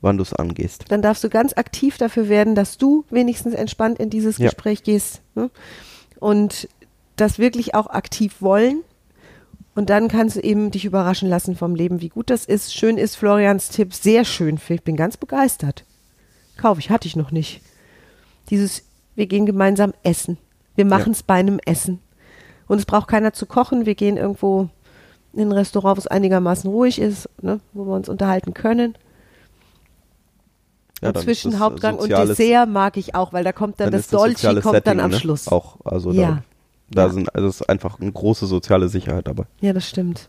wann 0.00 0.16
du 0.16 0.22
es 0.22 0.32
angehst. 0.32 0.84
Dann 0.88 1.02
darfst 1.02 1.22
du 1.24 1.28
ganz 1.28 1.56
aktiv 1.56 1.98
dafür 1.98 2.28
werden, 2.28 2.54
dass 2.54 2.78
du 2.78 3.04
wenigstens 3.10 3.54
entspannt 3.54 3.98
in 3.98 4.10
dieses 4.10 4.38
ja. 4.38 4.46
Gespräch 4.46 4.82
gehst. 4.82 5.22
Ne? 5.34 5.50
Und 6.18 6.68
das 7.16 7.38
wirklich 7.38 7.74
auch 7.74 7.88
aktiv 7.88 8.36
wollen. 8.40 8.82
Und 9.74 9.90
dann 9.90 10.08
kannst 10.08 10.36
du 10.36 10.40
eben 10.40 10.70
dich 10.70 10.84
überraschen 10.84 11.28
lassen 11.28 11.54
vom 11.54 11.74
Leben, 11.74 12.00
wie 12.00 12.08
gut 12.08 12.30
das 12.30 12.44
ist. 12.44 12.74
Schön 12.74 12.98
ist 12.98 13.16
Florians 13.16 13.68
Tipp, 13.68 13.94
sehr 13.94 14.24
schön. 14.24 14.58
Ich 14.68 14.82
bin 14.82 14.96
ganz 14.96 15.16
begeistert. 15.16 15.84
Kauf 16.56 16.78
ich, 16.78 16.90
hatte 16.90 17.06
ich 17.06 17.16
noch 17.16 17.30
nicht. 17.30 17.60
Dieses, 18.50 18.82
wir 19.14 19.26
gehen 19.26 19.46
gemeinsam 19.46 19.92
essen. 20.02 20.38
Wir 20.74 20.84
machen 20.84 21.12
es 21.12 21.20
ja. 21.20 21.24
bei 21.28 21.34
einem 21.34 21.60
Essen. 21.64 22.00
Und 22.66 22.78
es 22.78 22.86
braucht 22.86 23.08
keiner 23.08 23.32
zu 23.32 23.46
kochen. 23.46 23.86
Wir 23.86 23.94
gehen 23.94 24.16
irgendwo 24.16 24.68
in 25.32 25.48
ein 25.48 25.52
Restaurant, 25.52 25.96
wo 25.96 26.00
es 26.00 26.06
einigermaßen 26.06 26.70
ruhig 26.70 26.98
ist, 26.98 27.28
ne, 27.42 27.60
wo 27.72 27.84
wir 27.84 27.94
uns 27.94 28.08
unterhalten 28.08 28.54
können. 28.54 28.94
Ja, 31.02 31.14
zwischen 31.14 31.58
Hauptgang 31.58 31.96
und 31.96 32.10
Dessert 32.10 32.68
mag 32.68 32.96
ich 32.98 33.14
auch, 33.14 33.32
weil 33.32 33.42
da 33.42 33.52
kommt 33.52 33.80
dann, 33.80 33.90
dann 33.90 34.00
das, 34.00 34.08
Dolce 34.08 34.60
kommt 34.60 34.74
Setting, 34.74 34.82
dann 34.84 35.00
am 35.00 35.10
ne? 35.10 35.18
Schluss. 35.18 35.48
Auch, 35.48 35.78
also 35.84 36.12
ja. 36.12 36.42
da, 36.90 37.02
da 37.02 37.06
ja. 37.06 37.12
sind, 37.12 37.34
also 37.34 37.48
ist 37.48 37.68
einfach 37.68 38.00
eine 38.00 38.12
große 38.12 38.46
soziale 38.46 38.88
Sicherheit 38.88 39.26
dabei. 39.26 39.44
Ja, 39.60 39.72
das 39.72 39.88
stimmt. 39.88 40.28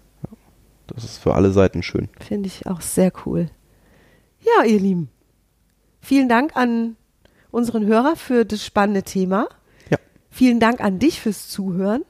Das 0.87 1.03
ist 1.03 1.17
für 1.17 1.35
alle 1.35 1.51
Seiten 1.51 1.83
schön. 1.83 2.09
Finde 2.19 2.47
ich 2.47 2.67
auch 2.67 2.81
sehr 2.81 3.11
cool. 3.25 3.49
Ja, 4.39 4.65
ihr 4.65 4.79
Lieben. 4.79 5.09
Vielen 6.01 6.29
Dank 6.29 6.55
an 6.55 6.95
unseren 7.51 7.85
Hörer 7.85 8.15
für 8.15 8.45
das 8.45 8.65
spannende 8.65 9.03
Thema. 9.03 9.47
Ja. 9.89 9.97
Vielen 10.29 10.59
Dank 10.59 10.81
an 10.81 10.99
dich 10.99 11.21
fürs 11.21 11.47
Zuhören. 11.47 12.03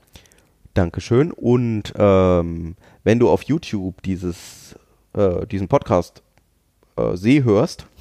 Dankeschön. 0.73 1.31
Und 1.31 1.93
ähm, 1.97 2.75
wenn 3.03 3.19
du 3.19 3.29
auf 3.29 3.43
YouTube 3.43 4.01
dieses, 4.03 4.75
äh, 5.13 5.45
diesen 5.47 5.67
Podcast 5.67 6.23
äh, 6.95 7.15
See 7.15 7.43
hörst. 7.43 7.86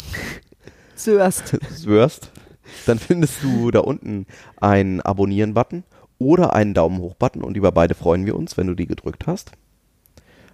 Dann 2.87 2.99
findest 2.99 3.43
du 3.43 3.71
da 3.71 3.81
unten 3.81 4.27
einen 4.61 5.01
Abonnieren-Button 5.01 5.85
oder 6.19 6.53
einen 6.53 6.75
Daumen 6.75 6.99
hoch-Button 6.99 7.43
und 7.43 7.57
über 7.57 7.73
beide 7.73 7.95
freuen 7.95 8.27
wir 8.27 8.37
uns, 8.37 8.59
wenn 8.59 8.67
du 8.67 8.75
die 8.75 8.87
gedrückt 8.87 9.27
hast. 9.27 9.53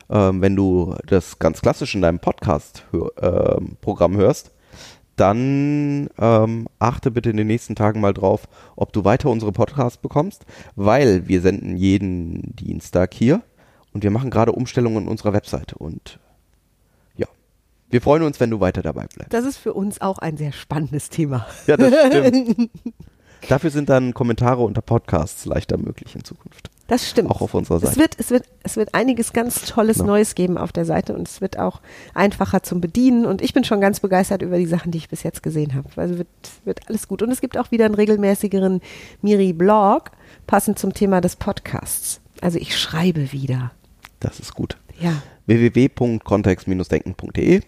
Ähm, 0.08 0.40
wenn 0.40 0.54
du 0.54 0.94
das 1.06 1.40
ganz 1.40 1.60
klassisch 1.60 1.96
in 1.96 2.02
deinem 2.02 2.20
Podcast-Programm 2.20 4.14
hör, 4.14 4.20
äh, 4.20 4.24
hörst, 4.24 4.52
dann 5.16 6.08
ähm, 6.18 6.66
achte 6.78 7.10
bitte 7.10 7.30
in 7.30 7.36
den 7.36 7.46
nächsten 7.46 7.74
Tagen 7.74 8.00
mal 8.00 8.14
drauf, 8.14 8.48
ob 8.76 8.92
du 8.92 9.04
weiter 9.04 9.30
unsere 9.30 9.52
Podcasts 9.52 9.98
bekommst, 9.98 10.44
weil 10.74 11.28
wir 11.28 11.40
senden 11.40 11.76
jeden 11.76 12.54
Dienstag 12.56 13.14
hier 13.14 13.42
und 13.92 14.02
wir 14.02 14.10
machen 14.10 14.30
gerade 14.30 14.52
Umstellungen 14.52 15.04
in 15.04 15.08
unserer 15.08 15.32
Webseite 15.32 15.76
und 15.76 16.18
Wir 17.88 18.00
freuen 18.00 18.22
uns, 18.22 18.40
wenn 18.40 18.50
du 18.50 18.60
weiter 18.60 18.82
dabei 18.82 19.06
bleibst. 19.06 19.32
Das 19.32 19.44
ist 19.44 19.58
für 19.58 19.72
uns 19.72 20.00
auch 20.00 20.18
ein 20.18 20.36
sehr 20.36 20.52
spannendes 20.52 21.08
Thema. 21.08 21.46
Ja, 21.66 21.76
das 21.76 21.94
stimmt. 22.06 22.70
Dafür 23.48 23.70
sind 23.70 23.88
dann 23.88 24.12
Kommentare 24.12 24.62
unter 24.62 24.82
Podcasts 24.82 25.44
leichter 25.44 25.76
möglich 25.76 26.14
in 26.14 26.24
Zukunft. 26.24 26.70
Das 26.88 27.08
stimmt. 27.08 27.30
Auch 27.30 27.40
auf 27.40 27.54
unserer 27.54 27.80
Seite. 27.80 27.90
Es 27.92 27.98
wird, 27.98 28.14
es 28.18 28.30
wird, 28.30 28.44
es 28.62 28.76
wird 28.76 28.94
einiges 28.94 29.32
ganz 29.32 29.64
Tolles 29.64 29.98
Ja. 29.98 30.04
Neues 30.04 30.36
geben 30.36 30.56
auf 30.56 30.70
der 30.70 30.84
Seite 30.84 31.14
und 31.14 31.26
es 31.26 31.40
wird 31.40 31.58
auch 31.58 31.80
einfacher 32.14 32.62
zum 32.62 32.80
Bedienen. 32.80 33.26
Und 33.26 33.42
ich 33.42 33.52
bin 33.52 33.64
schon 33.64 33.80
ganz 33.80 33.98
begeistert 33.98 34.40
über 34.42 34.56
die 34.56 34.66
Sachen, 34.66 34.92
die 34.92 34.98
ich 34.98 35.08
bis 35.08 35.24
jetzt 35.24 35.42
gesehen 35.42 35.74
habe. 35.74 35.88
Also 35.96 36.18
wird, 36.18 36.28
wird 36.64 36.88
alles 36.88 37.08
gut. 37.08 37.22
Und 37.22 37.32
es 37.32 37.40
gibt 37.40 37.58
auch 37.58 37.72
wieder 37.72 37.86
einen 37.86 37.96
regelmäßigeren 37.96 38.80
Miri-Blog, 39.20 40.12
passend 40.46 40.78
zum 40.78 40.94
Thema 40.94 41.20
des 41.20 41.34
Podcasts. 41.34 42.20
Also 42.40 42.58
ich 42.58 42.78
schreibe 42.78 43.32
wieder. 43.32 43.72
Das 44.20 44.38
ist 44.38 44.54
gut. 44.54 44.76
Ja. 45.00 45.12
www.kontext-denken.de 45.46 47.62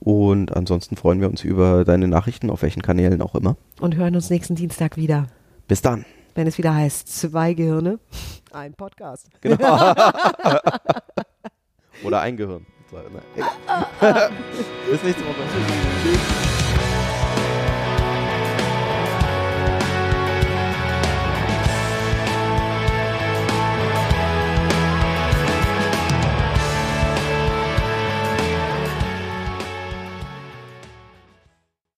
Und 0.00 0.56
ansonsten 0.56 0.96
freuen 0.96 1.20
wir 1.20 1.28
uns 1.30 1.44
über 1.44 1.84
deine 1.84 2.08
Nachrichten 2.08 2.50
auf 2.50 2.62
welchen 2.62 2.82
Kanälen 2.82 3.22
auch 3.22 3.34
immer. 3.34 3.56
Und 3.80 3.96
hören 3.96 4.14
uns 4.14 4.30
nächsten 4.30 4.54
Dienstag 4.54 4.96
wieder, 4.96 5.26
Bis 5.66 5.82
dann. 5.82 6.04
Wenn 6.34 6.46
es 6.46 6.58
wieder 6.58 6.74
heißt, 6.74 7.08
zwei 7.20 7.54
Gehirne, 7.54 7.98
ein 8.52 8.74
Podcast. 8.74 9.28
Genau. 9.40 9.94
Oder 12.04 12.20
ein 12.20 12.36
Gehirn. 12.36 12.66
Ne? 12.92 13.22
Bis 14.90 15.02
nächste 15.02 15.24
Woche. 15.24 15.36
Tschüss. 16.02 16.49